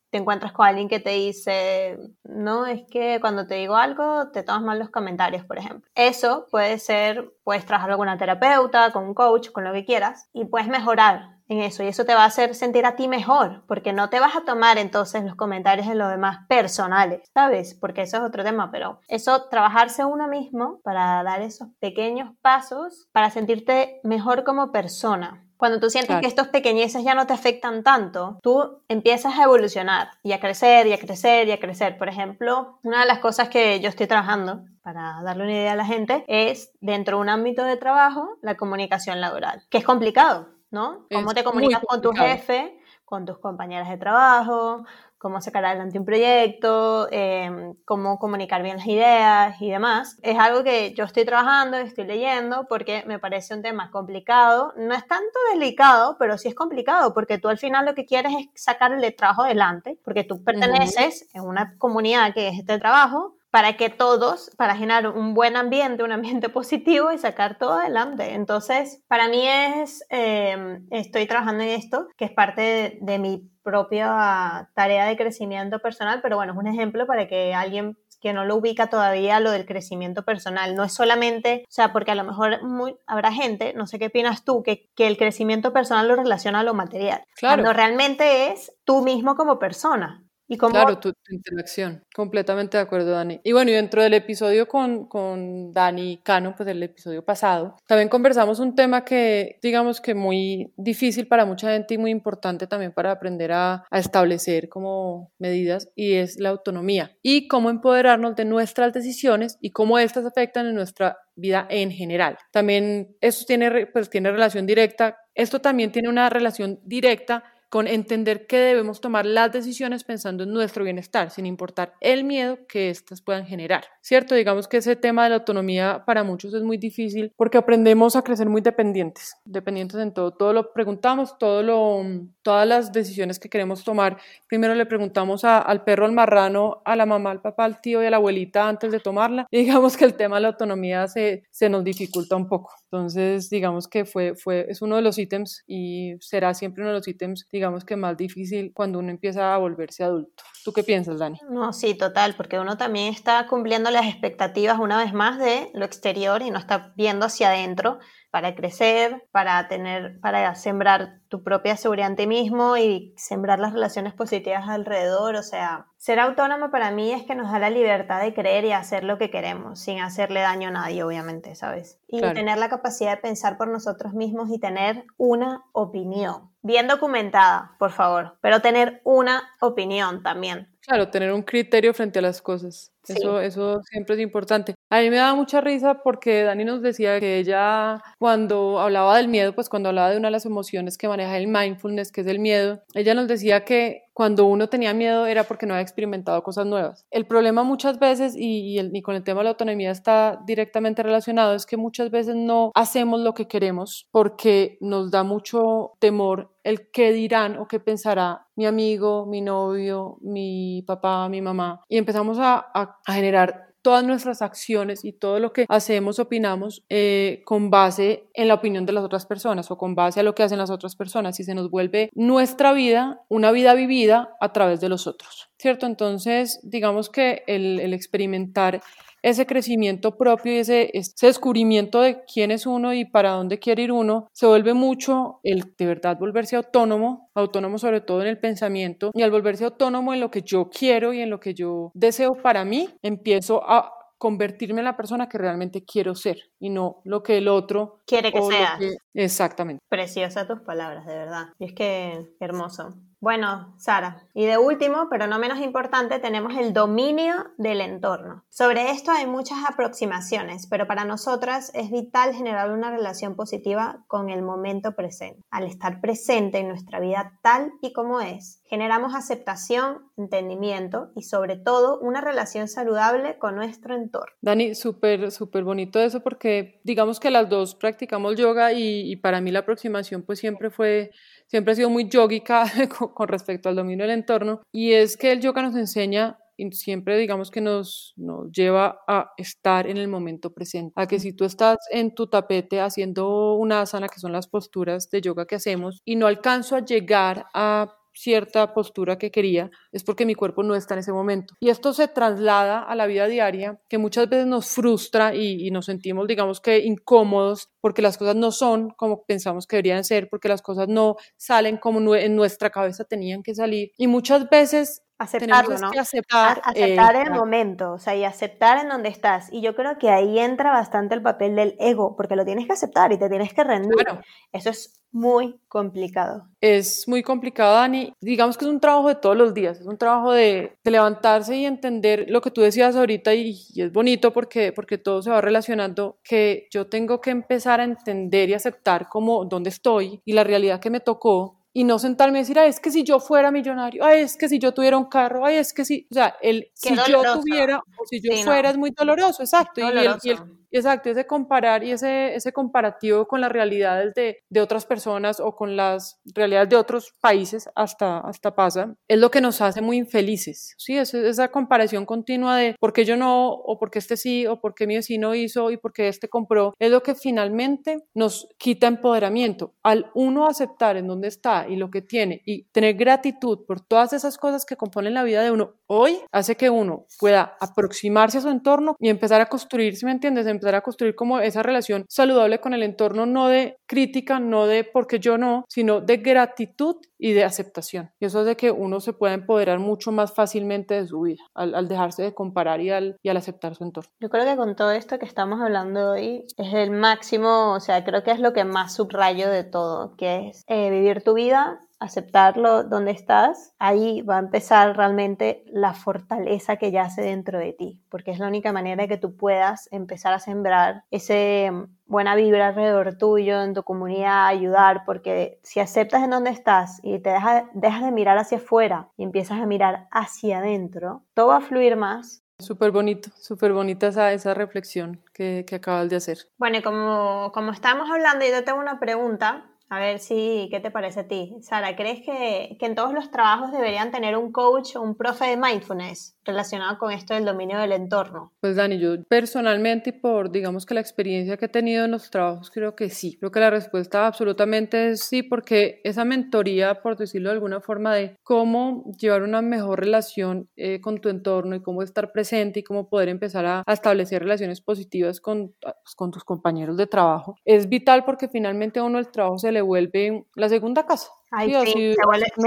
te 0.09 0.17
encuentras 0.17 0.53
con 0.53 0.65
alguien 0.65 0.87
que 0.87 1.01
te 1.01 1.09
dice, 1.09 1.97
no, 2.23 2.65
es 2.65 2.83
que 2.89 3.19
cuando 3.19 3.45
te 3.45 3.55
digo 3.55 3.75
algo 3.75 4.29
te 4.31 4.41
tomas 4.41 4.61
mal 4.61 4.79
los 4.79 4.89
comentarios, 4.89 5.43
por 5.43 5.57
ejemplo. 5.57 5.91
Eso 5.95 6.47
puede 6.49 6.79
ser, 6.79 7.29
puedes 7.45 7.65
trabajarlo 7.65 7.97
con 7.97 8.09
una 8.09 8.17
terapeuta, 8.17 8.91
con 8.91 9.05
un 9.05 9.13
coach, 9.13 9.51
con 9.51 9.63
lo 9.63 9.71
que 9.71 9.85
quieras, 9.85 10.29
y 10.33 10.43
puedes 10.43 10.67
mejorar 10.67 11.35
en 11.47 11.61
eso 11.61 11.83
y 11.83 11.87
eso 11.87 12.05
te 12.05 12.15
va 12.15 12.23
a 12.23 12.27
hacer 12.27 12.55
sentir 12.55 12.85
a 12.87 12.95
ti 12.95 13.07
mejor, 13.07 13.63
porque 13.67 13.93
no 13.93 14.09
te 14.09 14.19
vas 14.19 14.35
a 14.35 14.45
tomar 14.45 14.79
entonces 14.79 15.23
los 15.23 15.35
comentarios 15.35 15.87
de 15.87 15.95
los 15.95 16.09
demás 16.09 16.39
personales, 16.49 17.29
¿sabes? 17.33 17.77
Porque 17.79 18.01
eso 18.01 18.17
es 18.17 18.23
otro 18.23 18.43
tema, 18.43 18.71
pero 18.71 18.99
eso, 19.07 19.43
trabajarse 19.43 20.03
uno 20.03 20.27
mismo 20.27 20.81
para 20.83 21.23
dar 21.23 21.41
esos 21.41 21.69
pequeños 21.79 22.33
pasos 22.41 23.07
para 23.11 23.29
sentirte 23.29 23.99
mejor 24.03 24.43
como 24.43 24.71
persona. 24.71 25.43
Cuando 25.57 25.79
tú 25.79 25.89
sientes 25.89 26.19
que 26.19 26.27
estos 26.27 26.49
pequeñeces 26.49 27.03
ya 27.03 27.15
no 27.15 27.27
te 27.27 27.33
afectan 27.33 27.83
tanto, 27.83 28.39
tú 28.43 28.81
empiezas 28.89 29.39
a 29.39 29.43
evolucionar 29.43 30.09
y 30.21 30.33
a 30.33 30.39
crecer 30.41 30.85
y 30.87 30.93
a 30.93 30.97
crecer 30.97 31.47
y 31.47 31.53
a 31.53 31.59
crecer. 31.59 31.97
Por 31.97 32.09
ejemplo, 32.09 32.79
una 32.83 32.99
de 32.99 33.05
las 33.05 33.19
cosas 33.19 33.47
que 33.47 33.79
yo 33.79 33.87
estoy 33.87 34.07
trabajando 34.07 34.65
para 34.85 35.23
darle 35.23 35.45
una 35.45 35.53
idea 35.53 35.71
a 35.71 35.75
la 35.75 35.85
gente 35.85 36.23
es 36.27 36.71
dentro 36.79 37.17
de 37.17 37.23
un 37.23 37.29
ámbito 37.29 37.63
de 37.63 37.75
trabajo 37.75 38.37
la 38.43 38.55
comunicación 38.55 39.19
laboral, 39.19 39.63
que 39.71 39.79
es 39.79 39.83
complicado, 39.83 40.49
¿no? 40.69 41.07
¿Cómo 41.11 41.33
te 41.33 41.43
comunicas 41.43 41.81
con 41.83 42.03
tu 42.03 42.11
jefe, 42.11 42.77
con 43.03 43.25
tus 43.25 43.39
compañeras 43.39 43.89
de 43.89 43.97
trabajo, 43.97 44.85
cómo 45.17 45.41
sacar 45.41 45.65
adelante 45.65 45.97
un 45.97 46.05
proyecto, 46.05 47.07
em, 47.09 47.73
cómo 47.83 48.19
comunicar 48.19 48.61
bien 48.61 48.77
las 48.77 48.85
ideas 48.85 49.59
y 49.59 49.71
demás. 49.71 50.19
Es 50.21 50.37
algo 50.37 50.63
que 50.63 50.93
yo 50.93 51.05
estoy 51.05 51.25
trabajando, 51.25 51.77
estoy 51.77 52.05
leyendo, 52.05 52.67
porque 52.69 53.03
me 53.07 53.17
parece 53.17 53.55
un 53.55 53.63
tema 53.63 53.89
complicado. 53.89 54.71
No 54.77 54.93
es 54.93 55.07
tanto 55.07 55.39
delicado, 55.51 56.17
pero 56.19 56.37
sí 56.37 56.49
es 56.49 56.53
complicado, 56.53 57.15
porque 57.15 57.39
tú 57.39 57.47
al 57.47 57.57
final 57.57 57.85
lo 57.85 57.95
que 57.95 58.05
quieres 58.05 58.33
es 58.33 58.49
sacar 58.53 58.91
el 58.91 59.15
trabajo 59.15 59.41
adelante, 59.41 59.97
porque 60.03 60.23
tú 60.23 60.43
perteneces 60.43 61.27
en 61.33 61.41
una 61.41 61.75
comunidad 61.79 62.31
que 62.35 62.49
es 62.49 62.59
este 62.59 62.77
trabajo, 62.77 63.34
para 63.55 63.77
que 63.77 63.89
todos, 63.89 64.51
para 64.57 64.75
generar 64.75 65.07
un 65.07 65.33
buen 65.33 65.55
ambiente, 65.55 66.03
un 66.03 66.11
ambiente 66.11 66.49
positivo 66.59 67.13
y 67.13 67.17
sacar 67.17 67.57
todo 67.57 67.75
adelante. 67.75 68.33
Entonces, 68.33 69.01
para 69.07 69.29
mí 69.29 69.47
es, 69.47 70.05
em, 70.09 70.85
estoy 70.91 71.25
trabajando 71.25 71.63
en 71.63 71.69
esto, 71.69 72.09
que 72.17 72.25
es 72.25 72.31
parte 72.31 72.97
de, 72.99 73.17
mi 73.17 73.49
propia 73.63 74.69
tarea 74.75 75.05
de 75.05 75.15
crecimiento 75.15 75.79
personal, 75.79 76.19
pero 76.21 76.35
bueno, 76.35 76.51
es 76.51 76.59
un 76.59 76.67
ejemplo 76.67 77.07
para 77.07 77.29
que 77.29 77.53
alguien 77.53 77.97
que 78.19 78.33
no 78.33 78.43
lo 78.43 78.57
ubica 78.57 78.87
todavía 78.87 79.39
lo 79.39 79.51
del 79.51 79.65
crecimiento 79.65 80.25
personal. 80.25 80.75
No 80.75 80.83
es 80.83 80.93
solamente, 80.93 81.63
o 81.65 81.71
sea, 81.71 81.93
porque 81.93 82.11
a 82.11 82.15
lo 82.15 82.25
mejor 82.25 82.61
muy, 82.61 82.97
habrá 83.07 83.31
gente, 83.31 83.73
no 83.73 83.87
sé 83.87 83.99
qué 83.99 84.07
opinas 84.07 84.43
tú, 84.43 84.63
que, 84.63 84.89
que 84.97 85.07
el 85.07 85.15
crecimiento 85.15 85.71
personal 85.71 86.09
lo 86.09 86.17
relaciona 86.17 86.59
a 86.59 86.63
lo 86.63 86.73
material. 86.73 87.23
Claro. 87.37 87.63
Cuando 87.63 87.71
realmente 87.71 88.51
es 88.51 88.73
tú 88.83 89.01
mismo 89.01 89.35
como 89.35 89.59
persona. 89.59 90.24
Claro, 90.47 90.99
tu, 90.99 91.11
interacción. 91.29 92.03
Completamente 92.13 92.77
de 92.77 92.83
acuerdo, 92.83 93.11
Dani. 93.11 93.39
Y 93.43 93.51
bueno, 93.51 93.71
y 93.71 93.73
dentro 93.73 94.03
del 94.03 94.13
episodio 94.13 94.67
con, 94.67 95.07
con 95.07 95.73
Dani 95.73 96.21
Cano, 96.23 96.53
pues 96.55 96.69
el 96.69 96.83
episodio 96.83 97.25
pasado, 97.25 97.75
también 97.87 98.09
conversamos 98.09 98.59
un 98.59 98.75
tema 98.75 99.03
que, 99.03 99.57
digamos 99.63 100.01
que 100.01 100.13
muy 100.13 100.71
difícil 100.77 101.27
para 101.27 101.45
mucha 101.45 101.71
gente 101.71 101.95
y 101.95 101.97
muy 101.97 102.11
importante 102.11 102.67
también 102.67 102.91
para 102.91 103.11
aprender 103.11 103.51
a, 103.51 103.85
establecer 103.91 104.69
como 104.69 105.31
medidas, 105.39 105.89
y 105.95 106.13
es 106.13 106.39
la 106.39 106.49
autonomía 106.49 107.15
y 107.21 107.47
cómo 107.47 107.69
empoderarnos 107.69 108.35
de 108.35 108.45
nuestras 108.45 108.93
decisiones 108.93 109.57
y 109.61 109.71
cómo 109.71 109.97
estas 109.97 110.25
afectan 110.25 110.67
en 110.67 110.75
nuestra 110.75 111.17
vida 111.35 111.65
en 111.69 111.91
general. 111.91 112.37
También 112.51 113.15
eso 113.21 113.45
tiene, 113.45 113.87
pues, 113.87 114.09
tiene 114.09 114.31
relación 114.31 114.65
directa, 114.65 115.17
esto 115.33 115.59
también 115.59 115.91
tiene 115.91 116.09
una 116.09 116.29
relación 116.29 116.79
directa 116.83 117.43
con 117.69 117.87
entender 117.87 118.47
que 118.47 118.57
debemos 118.57 119.01
tomar 119.01 119.25
las 119.25 119.51
decisiones 119.51 120.03
pensando 120.03 120.43
en 120.43 120.53
nuestro 120.53 120.83
bienestar, 120.83 121.31
sin 121.31 121.45
importar 121.45 121.93
el 122.01 122.23
miedo 122.23 122.59
que 122.67 122.89
éstas 122.89 123.21
puedan 123.21 123.45
generar. 123.45 123.85
¿Cierto? 124.01 124.35
Digamos 124.35 124.67
que 124.67 124.77
ese 124.77 124.95
tema 124.95 125.23
de 125.23 125.29
la 125.29 125.37
autonomía 125.37 126.03
para 126.05 126.23
muchos 126.23 126.53
es 126.53 126.61
muy 126.61 126.77
difícil 126.77 127.31
porque 127.35 127.57
aprendemos 127.57 128.15
a 128.15 128.21
crecer 128.21 128.47
muy 128.49 128.61
dependientes, 128.61 129.35
dependientes 129.45 129.99
en 129.99 130.13
todo. 130.13 130.31
Todo 130.31 130.53
lo 130.53 130.73
preguntamos, 130.73 131.37
todas 131.39 132.67
las 132.67 132.91
decisiones 132.91 133.39
que 133.39 133.49
queremos 133.49 133.83
tomar. 133.83 134.17
Primero 134.47 134.75
le 134.75 134.85
preguntamos 134.85 135.43
al 135.43 135.83
perro, 135.83 136.05
al 136.05 136.11
marrano, 136.11 136.81
a 136.85 136.95
la 136.95 137.05
mamá, 137.05 137.31
al 137.31 137.41
papá, 137.41 137.65
al 137.65 137.81
tío 137.81 138.03
y 138.03 138.05
a 138.05 138.09
la 138.09 138.17
abuelita 138.17 138.67
antes 138.67 138.91
de 138.91 138.99
tomarla. 138.99 139.47
Digamos 139.51 139.97
que 139.97 140.05
el 140.05 140.15
tema 140.15 140.35
de 140.35 140.43
la 140.43 140.47
autonomía 140.49 141.07
se, 141.07 141.43
se 141.49 141.69
nos 141.69 141.83
dificulta 141.83 142.35
un 142.35 142.47
poco. 142.47 142.73
Entonces, 142.91 143.49
digamos 143.49 143.87
que 143.87 144.05
fue, 144.05 144.35
fue, 144.35 144.67
es 144.69 144.81
uno 144.81 144.95
de 144.95 145.01
los 145.01 145.17
ítems 145.17 145.63
y 145.67 146.13
será 146.19 146.53
siempre 146.53 146.81
uno 146.81 146.91
de 146.91 146.97
los 146.97 147.07
ítems, 147.07 147.45
digamos 147.65 147.83
que 147.83 147.95
más 147.95 148.15
difícil 148.15 148.71
cuando 148.75 148.99
uno 148.99 149.09
empieza 149.09 149.55
a 149.55 149.57
volverse 149.57 150.03
adulto. 150.03 150.43
¿Tú 150.63 150.71
qué 150.71 150.83
piensas, 150.83 151.17
Dani? 151.17 151.39
No, 151.49 151.73
sí, 151.73 151.95
total, 151.95 152.35
porque 152.37 152.59
uno 152.59 152.77
también 152.77 153.11
está 153.11 153.47
cumpliendo 153.47 153.89
las 153.89 154.05
expectativas 154.05 154.77
una 154.79 154.99
vez 154.99 155.13
más 155.13 155.39
de 155.39 155.71
lo 155.73 155.83
exterior 155.83 156.43
y 156.43 156.51
no 156.51 156.59
está 156.59 156.93
viendo 156.95 157.25
hacia 157.25 157.49
adentro 157.49 157.97
para 158.35 158.53
crecer, 158.53 159.25
para 159.31 159.65
tener, 159.69 160.19
para 160.19 160.53
sembrar 160.55 161.21
tu 161.29 161.41
propia 161.41 161.77
seguridad 161.77 162.09
en 162.09 162.17
ti 162.17 162.27
mismo 162.27 162.75
y 162.75 163.13
sembrar 163.15 163.59
las 163.59 163.71
relaciones 163.71 164.13
positivas 164.13 164.67
alrededor. 164.67 165.37
O 165.37 165.41
sea, 165.41 165.87
ser 165.95 166.19
autónomo 166.19 166.69
para 166.69 166.91
mí 166.91 167.13
es 167.13 167.23
que 167.23 167.33
nos 167.33 167.49
da 167.49 167.59
la 167.59 167.69
libertad 167.69 168.21
de 168.21 168.33
creer 168.33 168.65
y 168.65 168.73
hacer 168.73 169.05
lo 169.05 169.17
que 169.17 169.29
queremos, 169.29 169.79
sin 169.79 170.01
hacerle 170.01 170.41
daño 170.41 170.67
a 170.67 170.71
nadie, 170.71 171.01
obviamente, 171.05 171.55
¿sabes? 171.55 172.01
Y 172.09 172.19
tener 172.19 172.57
la 172.57 172.67
capacidad 172.67 173.11
de 173.11 173.21
pensar 173.21 173.55
por 173.55 173.69
nosotros 173.69 174.13
mismos 174.13 174.49
y 174.51 174.59
tener 174.59 175.05
una 175.15 175.63
opinión. 175.71 176.51
Bien 176.61 176.89
documentada, 176.89 177.77
por 177.79 177.91
favor, 177.91 178.37
pero 178.41 178.59
tener 178.59 178.99
una 179.05 179.43
opinión 179.61 180.23
también. 180.23 180.74
Claro, 180.87 181.09
tener 181.09 181.33
un 181.33 181.41
criterio 181.41 181.95
frente 181.95 182.19
a 182.19 182.21
las 182.21 182.43
cosas. 182.43 182.91
Eso, 183.07 183.39
eso 183.41 183.81
siempre 183.89 184.15
es 184.15 184.21
importante. 184.21 184.75
A 184.91 185.01
mí 185.01 185.09
me 185.09 185.15
da 185.17 185.33
mucha 185.33 185.59
risa 185.59 186.01
porque 186.03 186.43
Dani 186.43 186.63
nos 186.63 186.83
decía 186.83 187.19
que 187.19 187.39
ella 187.39 188.03
cuando 188.19 188.79
hablaba 188.79 189.17
del 189.17 189.27
miedo, 189.27 189.53
pues 189.55 189.67
cuando 189.67 189.89
hablaba 189.89 190.11
de 190.11 190.17
una 190.17 190.27
de 190.27 190.33
las 190.33 190.45
emociones 190.45 190.97
que 190.99 191.07
maneja 191.07 191.37
el 191.37 191.47
mindfulness, 191.47 192.11
que 192.11 192.21
es 192.21 192.27
el 192.27 192.37
miedo, 192.39 192.83
ella 192.93 193.15
nos 193.15 193.27
decía 193.27 193.65
que 193.65 194.03
cuando 194.15 194.45
uno 194.45 194.69
tenía 194.69 194.93
miedo 194.93 195.25
era 195.25 195.43
porque 195.43 195.65
no 195.65 195.73
había 195.73 195.81
experimentado 195.83 196.41
cosas 196.41 196.65
nuevas. 196.65 197.05
El 197.11 197.27
problema 197.27 197.63
muchas 197.63 197.99
veces, 197.99 198.33
y, 198.37 198.79
y, 198.79 199.01
con 199.01 199.13
el 199.13 199.25
tema 199.25 199.41
de 199.41 199.43
la 199.43 199.49
autonomía 199.49 199.91
está 199.91 200.39
directamente 200.47 201.03
relacionado, 201.03 201.53
es 201.53 201.65
que 201.65 201.75
muchas 201.75 202.09
veces 202.11 202.33
no 202.33 202.71
hacemos 202.75 203.19
lo 203.19 203.33
que 203.33 203.49
queremos 203.49 204.07
porque 204.11 204.77
nos 204.79 205.11
da 205.11 205.23
mucho 205.23 205.97
temor 205.99 206.53
el 206.63 206.89
qué 206.91 207.11
dirán 207.11 207.57
o 207.57 207.67
qué 207.67 207.81
pensará 207.81 208.47
mi 208.55 208.65
amigo, 208.65 209.25
mi 209.25 209.41
novio, 209.41 210.17
mi 210.21 210.81
papá, 210.87 211.27
mi 211.27 211.41
mamá. 211.41 211.81
Y 211.89 211.97
empezamos 211.97 212.39
a, 212.39 212.65
a, 212.73 212.97
a 213.05 213.13
generar 213.13 213.74
todas 213.85 214.03
nuestras 214.03 214.41
acciones 214.41 215.05
y 215.05 215.13
todo 215.13 215.39
lo 215.39 215.53
que 215.53 215.67
hacemos, 215.69 216.17
opinamos 216.17 216.83
eh, 216.89 217.43
con 217.45 217.69
base 217.69 218.23
en 218.33 218.47
la 218.47 218.55
opinión 218.55 218.87
de 218.87 218.93
las 218.93 219.03
otras 219.03 219.27
personas 219.27 219.69
o 219.69 219.77
con 219.77 219.93
base 219.93 220.19
a 220.19 220.23
lo 220.23 220.33
que 220.33 220.41
hacen 220.41 220.57
las 220.57 220.71
otras 220.71 220.95
personas 220.95 221.39
y 221.39 221.43
se 221.43 221.53
nos 221.53 221.69
vuelve 221.69 222.09
nuestra 222.15 222.73
vida 222.73 223.21
una 223.29 223.51
vida 223.51 223.75
vivida 223.75 224.35
a 224.41 224.53
través 224.53 224.81
de 224.81 224.89
los 224.89 225.05
otros, 225.05 225.51
¿cierto? 225.59 225.85
Entonces, 225.85 226.59
digamos 226.63 227.11
que 227.11 227.43
el, 227.45 227.79
el 227.79 227.93
experimentar 227.93 228.81
ese 229.25 229.47
crecimiento 229.47 230.17
propio 230.17 230.53
y 230.53 230.57
ese, 230.57 230.91
ese, 230.93 231.25
descubrimiento 231.25 232.01
de 232.01 232.23
quién 232.31 232.51
es 232.51 232.67
uno 232.67 232.93
y 232.93 233.05
para 233.05 233.31
dónde 233.31 233.57
quiere 233.57 233.81
ir 233.81 233.91
uno, 233.91 234.27
se 234.33 234.45
vuelve 234.45 234.75
mucho 234.75 235.39
el 235.41 235.73
de 235.75 235.85
verdad 235.87 236.19
volverse 236.19 236.55
autónomo, 236.55 237.31
autónomo 237.33 237.79
sobre 237.79 238.01
todo 238.01 238.21
en 238.21 238.27
el 238.27 238.39
pensamiento 238.39 239.09
y 239.15 239.23
al 239.23 239.31
volverse 239.31 239.65
autónomo 239.65 240.13
en 240.13 240.19
lo 240.19 240.29
que 240.29 240.43
yo 240.43 240.69
quiero 240.69 241.11
y 241.11 241.21
en 241.21 241.31
lo 241.31 241.39
que 241.39 241.55
yo 241.55 241.91
deseo 241.95 242.35
para 242.35 242.65
mí, 242.65 242.87
empiezo 243.01 243.67
a 243.67 243.91
convertirme 244.19 244.81
en 244.81 244.85
la 244.85 244.95
persona 244.95 245.27
que 245.27 245.39
realmente 245.39 245.83
quiero 245.83 246.13
ser 246.15 246.37
y 246.59 246.69
no 246.69 247.01
lo 247.03 247.23
que 247.23 247.37
el 247.37 247.47
otro 247.47 248.01
quiere 248.05 248.31
que 248.31 248.41
sea. 248.43 248.77
Exactamente. 249.13 249.83
Preciosa 249.89 250.47
tus 250.47 250.61
palabras, 250.61 251.05
de 251.05 251.15
verdad. 251.15 251.47
Y 251.59 251.65
es 251.65 251.73
que 251.73 252.27
hermoso. 252.39 252.93
Bueno, 253.25 253.73
Sara, 253.79 254.21
y 254.35 254.45
de 254.45 254.59
último, 254.59 255.07
pero 255.09 255.25
no 255.25 255.39
menos 255.39 255.57
importante, 255.57 256.19
tenemos 256.19 256.55
el 256.59 256.73
dominio 256.73 257.33
del 257.57 257.81
entorno. 257.81 258.45
Sobre 258.49 258.91
esto 258.91 259.09
hay 259.09 259.25
muchas 259.25 259.57
aproximaciones, 259.67 260.67
pero 260.69 260.85
para 260.85 261.05
nosotras 261.05 261.71
es 261.73 261.89
vital 261.89 262.35
generar 262.35 262.69
una 262.69 262.91
relación 262.91 263.35
positiva 263.35 264.05
con 264.05 264.29
el 264.29 264.43
momento 264.43 264.95
presente. 264.95 265.41
Al 265.49 265.63
estar 265.63 266.01
presente 266.01 266.59
en 266.59 266.67
nuestra 266.67 266.99
vida 266.99 267.39
tal 267.41 267.71
y 267.81 267.93
como 267.93 268.21
es, 268.21 268.61
generamos 268.67 269.15
aceptación, 269.15 270.03
entendimiento 270.17 271.11
y 271.15 271.23
sobre 271.23 271.57
todo 271.57 271.99
una 271.99 272.21
relación 272.21 272.67
saludable 272.67 273.39
con 273.39 273.55
nuestro 273.55 273.95
entorno. 273.95 274.35
Dani, 274.41 274.75
súper, 274.75 275.31
súper 275.31 275.63
bonito 275.63 275.99
eso 275.99 276.21
porque 276.21 276.79
digamos 276.83 277.19
que 277.19 277.31
las 277.31 277.49
dos 277.49 277.73
practicamos 277.73 278.35
yoga 278.35 278.73
y, 278.73 279.15
para 279.15 279.41
mí 279.41 279.49
la 279.49 279.59
aproximación 279.59 280.21
pues 280.21 280.37
siempre 280.39 280.69
fue 280.69 281.11
siempre 281.47 281.73
ha 281.73 281.75
sido 281.75 281.89
muy 281.89 282.07
yogica 282.09 282.65
con 283.13 283.27
respecto 283.27 283.69
al 283.69 283.75
dominio 283.75 284.05
del 284.05 284.17
entorno, 284.17 284.61
y 284.71 284.93
es 284.93 285.17
que 285.17 285.31
el 285.31 285.41
yoga 285.41 285.61
nos 285.61 285.75
enseña 285.75 286.37
y 286.57 286.71
siempre 286.71 287.17
digamos 287.17 287.51
que 287.51 287.61
nos, 287.61 288.13
nos 288.15 288.51
lleva 288.51 288.99
a 289.07 289.31
estar 289.37 289.87
en 289.87 289.97
el 289.97 290.07
momento 290.07 290.53
presente, 290.53 290.93
a 290.95 291.07
que 291.07 291.19
si 291.19 291.33
tú 291.33 291.45
estás 291.45 291.77
en 291.91 292.15
tu 292.15 292.27
tapete 292.27 292.79
haciendo 292.79 293.55
una 293.55 293.81
asana, 293.81 294.07
que 294.07 294.19
son 294.19 294.31
las 294.31 294.47
posturas 294.47 295.09
de 295.09 295.21
yoga 295.21 295.45
que 295.45 295.55
hacemos, 295.55 296.01
y 296.05 296.15
no 296.15 296.27
alcanzo 296.27 296.75
a 296.75 296.85
llegar 296.85 297.47
a 297.53 297.93
cierta 298.15 298.73
postura 298.73 299.17
que 299.17 299.31
quería, 299.31 299.69
es 299.91 300.03
porque 300.03 300.25
mi 300.25 300.35
cuerpo 300.35 300.63
no 300.63 300.75
está 300.75 300.95
en 300.95 301.01
ese 301.01 301.11
momento. 301.11 301.55
Y 301.59 301.69
esto 301.69 301.93
se 301.93 302.07
traslada 302.07 302.79
a 302.81 302.95
la 302.95 303.05
vida 303.05 303.27
diaria, 303.27 303.79
que 303.89 303.97
muchas 303.97 304.29
veces 304.29 304.47
nos 304.47 304.67
frustra 304.67 305.35
y, 305.35 305.69
nos 305.71 305.85
sentimos, 305.85 306.27
digamos 306.27 306.61
que, 306.61 306.79
incómodos 306.79 307.69
porque 307.81 308.01
las 308.01 308.17
cosas 308.17 308.35
no 308.35 308.51
son 308.51 308.91
como 308.91 309.25
pensamos 309.25 309.67
que 309.67 309.75
deberían 309.75 310.03
ser, 310.03 310.29
porque 310.29 310.47
las 310.47 310.61
cosas 310.61 310.87
no 310.87 311.15
salen 311.37 311.77
como 311.77 312.15
en 312.15 312.35
nuestra 312.35 312.69
cabeza 312.69 313.03
tenían 313.03 313.43
que 313.43 313.53
salir. 313.53 313.91
Y 313.97 314.07
muchas 314.07 314.49
veces 314.49 315.03
aceptarlo, 315.17 315.77
¿no? 315.77 315.91
aceptar, 315.99 316.61
aceptar 316.63 317.15
el 317.15 317.31
momento, 317.31 317.93
o 317.93 317.99
sea, 317.99 318.15
y 318.15 318.23
aceptar 318.23 318.79
en 318.79 318.89
donde 318.89 319.09
estás. 319.09 319.51
Y 319.51 319.61
yo 319.61 319.75
creo 319.75 319.97
que 319.97 320.09
ahí 320.09 320.39
entra 320.39 320.71
bastante 320.71 321.15
el 321.15 321.21
papel 321.21 321.55
del 321.55 321.75
ego, 321.79 322.15
porque 322.15 322.35
lo 322.35 322.45
tienes 322.45 322.67
que 322.67 322.73
aceptar 322.73 323.11
y 323.11 323.17
te 323.17 323.29
tienes 323.29 323.53
que 323.53 323.63
rendir. 323.63 324.05
Eso 324.51 324.69
es 324.69 325.01
muy 325.11 325.61
complicado. 325.69 326.49
Es 326.59 327.07
muy 327.07 327.23
complicado, 327.23 327.75
Dani. 327.75 328.13
Digamos 328.19 328.57
que 328.57 328.65
es 328.65 328.71
un 328.71 328.81
trabajo 328.81 329.07
de 329.07 329.15
todos 329.15 329.37
los 329.37 329.53
días, 329.53 329.79
es 329.79 329.87
un 329.87 329.97
trabajo 329.97 330.33
de, 330.33 330.77
levantarse 330.83 331.55
y 331.55 331.65
entender 331.65 332.25
lo 332.27 332.41
que 332.41 332.51
tú 332.51 332.61
decías 332.61 332.95
ahorita 332.95 333.33
y, 333.33 333.57
y, 333.73 333.81
es 333.81 333.91
bonito 333.93 334.33
porque, 334.33 334.73
porque 334.73 334.97
todo 334.97 335.21
se 335.21 335.29
va 335.29 335.39
relacionando, 335.39 336.19
que 336.23 336.67
yo 336.69 336.87
tengo 336.87 337.21
que 337.21 337.31
empezar 337.31 337.79
a 337.79 337.85
entender 337.85 338.49
y 338.49 338.53
aceptar 338.53 339.07
como 339.07 339.45
dónde 339.45 339.69
estoy 339.69 340.21
y 340.25 340.33
la 340.33 340.43
realidad 340.43 340.81
que 340.81 340.89
me 340.89 340.99
tocó 340.99 341.64
y 341.77 341.83
no 341.83 341.99
sentarme 341.99 342.39
y 342.39 342.43
decir, 342.43 342.57
ay, 342.57 342.69
es 342.69 342.79
que 342.79 342.89
si 342.89 343.03
yo 343.03 343.19
fuera 343.19 343.51
millonario, 343.51 344.05
ay, 344.05 344.21
es 344.21 344.37
que 344.37 344.47
si 344.47 344.59
yo 344.59 344.73
tuviera 344.73 344.97
un 344.97 345.09
carro, 345.09 345.45
ay, 345.45 345.57
es 345.57 345.73
que 345.73 345.83
si, 345.83 346.07
o 346.09 346.13
sea, 346.13 346.37
el 346.41 346.71
si 346.73 346.95
yo 346.95 347.21
tuviera 347.33 347.79
o 347.79 348.05
si 348.09 348.21
yo 348.21 348.31
fuera 348.45 348.69
es 348.69 348.77
muy 348.77 348.91
doloroso, 348.91 349.43
exacto. 349.43 349.81
Y, 349.81 349.83
el, 349.83 350.39
exacto, 350.77 351.09
ese 351.09 351.25
comparar 351.25 351.83
y 351.83 351.91
ese, 351.91 352.35
ese 352.35 352.51
comparativo 352.51 353.27
con 353.27 353.41
las 353.41 353.51
realidades 353.51 354.13
de, 354.13 354.39
de, 354.49 354.61
otras 354.61 354.85
personas 354.85 355.39
o 355.39 355.55
con 355.55 355.75
las 355.75 356.19
realidades 356.33 356.69
de 356.69 356.75
otros 356.75 357.13
países 357.21 357.69
hasta, 357.75 358.19
hasta 358.19 358.55
pasa, 358.55 358.95
es 359.07 359.19
lo 359.19 359.31
que 359.31 359.41
nos 359.41 359.61
hace 359.61 359.81
muy 359.81 359.97
infelices, 359.97 360.73
¿sí? 360.77 360.97
Es, 360.97 361.13
esa 361.13 361.49
comparación 361.49 362.05
continua 362.05 362.57
de 362.57 362.75
por 362.79 362.93
qué 362.93 363.05
yo 363.05 363.17
no, 363.17 363.49
o 363.49 363.77
por 363.77 363.91
qué 363.91 363.99
este 363.99 364.17
sí, 364.17 364.45
o 364.47 364.59
por 364.59 364.73
qué 364.75 364.87
mi 364.87 364.95
vecino 364.95 365.35
hizo 365.35 365.71
y 365.71 365.77
por 365.77 365.93
qué 365.93 366.07
este 366.07 366.29
compró, 366.29 366.73
es 366.79 366.91
lo 366.91 367.03
que 367.03 367.15
finalmente 367.15 368.05
nos 368.13 368.47
quita 368.57 368.87
empoderamiento. 368.87 369.73
Al 369.83 370.11
uno 370.13 370.47
aceptar 370.47 370.97
en 370.97 371.07
dónde 371.07 371.27
está, 371.27 371.67
y 371.67 371.75
lo 371.75 371.89
que 371.89 372.01
tiene 372.01 372.41
y 372.45 372.63
tener 372.65 372.95
gratitud 372.95 373.65
por 373.65 373.81
todas 373.81 374.13
esas 374.13 374.37
cosas 374.37 374.65
que 374.65 374.75
componen 374.75 375.13
la 375.13 375.23
vida 375.23 375.43
de 375.43 375.51
uno 375.51 375.75
hoy 375.87 376.19
hace 376.31 376.55
que 376.55 376.69
uno 376.69 377.05
pueda 377.19 377.55
aproximarse 377.59 378.39
a 378.39 378.41
su 378.41 378.49
entorno 378.49 378.95
y 378.99 379.09
empezar 379.09 379.41
a 379.41 379.47
construir, 379.47 379.95
si 379.95 380.05
me 380.05 380.11
entiendes, 380.11 380.47
empezar 380.65 380.75
a 380.75 380.81
construir 380.81 381.15
como 381.15 381.39
esa 381.39 381.61
relación 381.61 382.05
saludable 382.09 382.59
con 382.59 382.73
el 382.73 382.81
entorno, 382.81 383.25
no 383.25 383.47
de 383.47 383.77
crítica, 383.85 384.39
no 384.39 384.65
de 384.65 384.83
porque 384.83 385.19
yo 385.19 385.37
no, 385.37 385.65
sino 385.69 386.01
de 386.01 386.17
gratitud 386.17 386.95
y 387.17 387.33
de 387.33 387.43
aceptación. 387.43 388.11
Y 388.19 388.25
eso 388.25 388.41
es 388.41 388.45
de 388.45 388.55
que 388.55 388.71
uno 388.71 388.99
se 388.99 389.13
pueda 389.13 389.33
empoderar 389.33 389.79
mucho 389.79 390.11
más 390.11 390.33
fácilmente 390.33 390.95
de 390.95 391.07
su 391.07 391.21
vida 391.21 391.43
al, 391.53 391.87
dejarse 391.87 392.23
de 392.23 392.33
comparar 392.33 392.81
y 392.81 392.89
al, 392.89 393.17
y 393.21 393.29
al 393.29 393.37
aceptar 393.37 393.75
su 393.75 393.83
entorno. 393.83 394.09
Yo 394.19 394.29
creo 394.29 394.45
que 394.45 394.57
con 394.57 394.75
todo 394.75 394.91
esto 394.91 395.19
que 395.19 395.25
estamos 395.25 395.61
hablando 395.61 396.11
hoy 396.11 396.45
es 396.57 396.73
el 396.73 396.91
máximo, 396.91 397.73
o 397.73 397.79
sea, 397.79 398.03
creo 398.03 398.23
que 398.23 398.31
es 398.31 398.39
lo 398.39 398.53
que 398.53 398.65
más 398.65 398.95
subrayo 398.95 399.49
de 399.49 399.63
todo, 399.63 400.15
que 400.17 400.49
es 400.49 400.63
eh, 400.67 400.89
vivir 400.89 401.23
tu 401.23 401.33
vida 401.33 401.84
aceptarlo 401.99 402.83
donde 402.83 403.11
estás, 403.11 403.73
ahí 403.79 404.21
va 404.21 404.37
a 404.37 404.39
empezar 404.39 404.95
realmente 404.95 405.63
la 405.67 405.93
fortaleza 405.93 406.77
que 406.77 406.91
yace 406.91 407.21
dentro 407.21 407.59
de 407.59 407.73
ti, 407.73 408.01
porque 408.09 408.31
es 408.31 408.39
la 408.39 408.47
única 408.47 408.71
manera 408.71 409.03
de 409.03 409.07
que 409.07 409.17
tú 409.17 409.35
puedas 409.35 409.87
empezar 409.91 410.33
a 410.33 410.39
sembrar 410.39 411.03
ese 411.11 411.71
mm, 411.71 411.85
buena 412.05 412.35
vibra 412.35 412.67
alrededor 412.67 413.17
tuyo, 413.17 413.61
en 413.61 413.73
tu 413.73 413.83
comunidad, 413.83 414.47
ayudar, 414.47 415.03
porque 415.05 415.59
si 415.63 415.79
aceptas 415.79 416.23
en 416.23 416.31
donde 416.31 416.51
estás 416.51 416.99
y 417.03 417.19
te 417.19 417.29
dejas, 417.29 417.63
dejas 417.73 418.03
de 418.03 418.11
mirar 418.11 418.37
hacia 418.37 418.57
afuera 418.57 419.09
y 419.17 419.23
empiezas 419.23 419.59
a 419.59 419.65
mirar 419.65 420.07
hacia 420.11 420.59
adentro, 420.59 421.23
todo 421.33 421.47
va 421.47 421.57
a 421.57 421.61
fluir 421.61 421.95
más, 421.95 422.41
Súper 422.57 422.91
bonito, 422.91 423.31
súper 423.35 423.73
bonita 423.73 424.07
esa, 424.07 424.31
esa 424.31 424.53
reflexión 424.53 425.21
que, 425.33 425.65
que, 425.67 425.75
acabas 425.75 426.09
de 426.09 426.15
hacer. 426.15 426.37
Bueno, 426.57 426.77
y 426.77 426.81
como, 426.81 427.51
como 427.53 427.71
estamos 427.71 428.09
hablando, 428.09 428.45
yo 428.45 428.63
tengo 428.63 428.79
una 428.79 428.97
pregunta 428.97 429.65
a 429.89 429.99
ver 429.99 430.19
si, 430.19 430.67
¿qué 430.71 430.79
te 430.79 430.91
parece 430.91 431.21
a 431.21 431.27
ti? 431.27 431.55
Sara, 431.61 431.95
¿crees 431.95 432.21
que, 432.25 432.77
que 432.79 432.85
en 432.85 432.95
todos 432.95 433.13
los 433.13 433.31
trabajos 433.31 433.71
deberían 433.71 434.11
tener 434.11 434.37
un 434.37 434.51
coach 434.51 434.95
o 434.95 435.01
un 435.01 435.15
profe 435.15 435.45
de 435.45 435.57
mindfulness? 435.57 436.34
Relacionado 436.45 436.97
con 436.97 437.11
esto 437.11 437.33
del 437.33 437.45
dominio 437.45 437.79
del 437.79 437.91
entorno? 437.91 438.53
Pues 438.61 438.75
Dani, 438.75 438.99
yo 438.99 439.23
personalmente 439.23 440.11
y 440.11 440.13
por 440.13 440.51
digamos 440.51 440.85
que 440.85 440.93
la 440.93 441.01
experiencia 441.01 441.57
que 441.57 441.65
he 441.65 441.69
tenido 441.69 442.05
en 442.05 442.11
los 442.11 442.29
trabajos 442.29 442.69
creo 442.71 442.95
que 442.95 443.09
sí. 443.09 443.37
Creo 443.37 443.51
que 443.51 443.59
la 443.59 443.69
respuesta 443.69 444.27
absolutamente 444.27 445.09
es 445.09 445.21
sí 445.21 445.43
porque 445.43 446.01
esa 446.03 446.25
mentoría, 446.25 447.01
por 447.01 447.17
decirlo 447.17 447.49
de 447.49 447.55
alguna 447.55 447.81
forma, 447.81 448.13
de 448.13 448.37
cómo 448.43 449.03
llevar 449.17 449.43
una 449.43 449.61
mejor 449.61 449.99
relación 449.99 450.69
eh, 450.75 451.01
con 451.01 451.19
tu 451.19 451.29
entorno 451.29 451.75
y 451.75 451.81
cómo 451.81 452.01
estar 452.01 452.31
presente 452.31 452.79
y 452.79 452.83
cómo 452.83 453.09
poder 453.09 453.29
empezar 453.29 453.65
a, 453.65 453.83
establecer 453.87 454.41
relaciones 454.41 454.81
positivas 454.81 455.39
con, 455.39 455.73
pues, 455.81 456.15
con 456.15 456.31
tus 456.31 456.43
compañeros 456.43 456.97
de 456.97 457.07
trabajo, 457.07 457.55
es 457.63 457.87
vital 457.87 458.25
porque 458.25 458.49
finalmente 458.49 458.99
a 458.99 459.03
uno 459.03 459.19
el 459.19 459.31
trabajo 459.31 459.57
se 459.57 459.71
le 459.71 459.81
vuelve 459.81 460.45
la 460.55 460.69
segunda 460.69 461.05
casa. 461.05 461.29
Ay, 461.51 461.73
sí, 461.85 462.13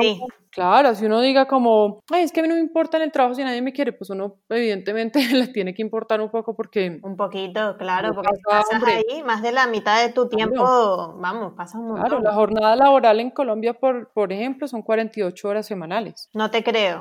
sí, 0.00 0.20
Claro, 0.58 0.92
si 0.96 1.06
uno 1.06 1.20
diga 1.20 1.46
como, 1.46 2.00
Ay, 2.10 2.24
es 2.24 2.32
que 2.32 2.40
a 2.40 2.42
mí 2.42 2.48
no 2.48 2.56
me 2.56 2.60
importa 2.60 2.96
en 2.96 3.04
el 3.04 3.12
trabajo 3.12 3.36
si 3.36 3.44
nadie 3.44 3.62
me 3.62 3.72
quiere, 3.72 3.92
pues 3.92 4.10
uno 4.10 4.38
evidentemente 4.48 5.20
le 5.32 5.46
tiene 5.46 5.72
que 5.72 5.82
importar 5.82 6.20
un 6.20 6.30
poco 6.30 6.56
porque... 6.56 6.98
Un 7.00 7.16
poquito, 7.16 7.76
claro, 7.78 8.12
porque 8.12 8.36
pasas 8.44 8.82
ahí 8.82 9.22
más 9.22 9.40
de 9.40 9.52
la 9.52 9.68
mitad 9.68 10.02
de 10.04 10.12
tu 10.12 10.28
tiempo, 10.28 11.14
vamos, 11.16 11.52
pasas 11.56 11.76
un 11.76 11.88
montón. 11.88 12.06
Claro, 12.06 12.20
la 12.20 12.32
jornada 12.34 12.74
laboral 12.74 13.20
en 13.20 13.30
Colombia, 13.30 13.74
por, 13.74 14.10
por 14.12 14.32
ejemplo, 14.32 14.66
son 14.66 14.82
48 14.82 15.48
horas 15.48 15.64
semanales. 15.64 16.28
No 16.34 16.50
te 16.50 16.64
creo. 16.64 17.00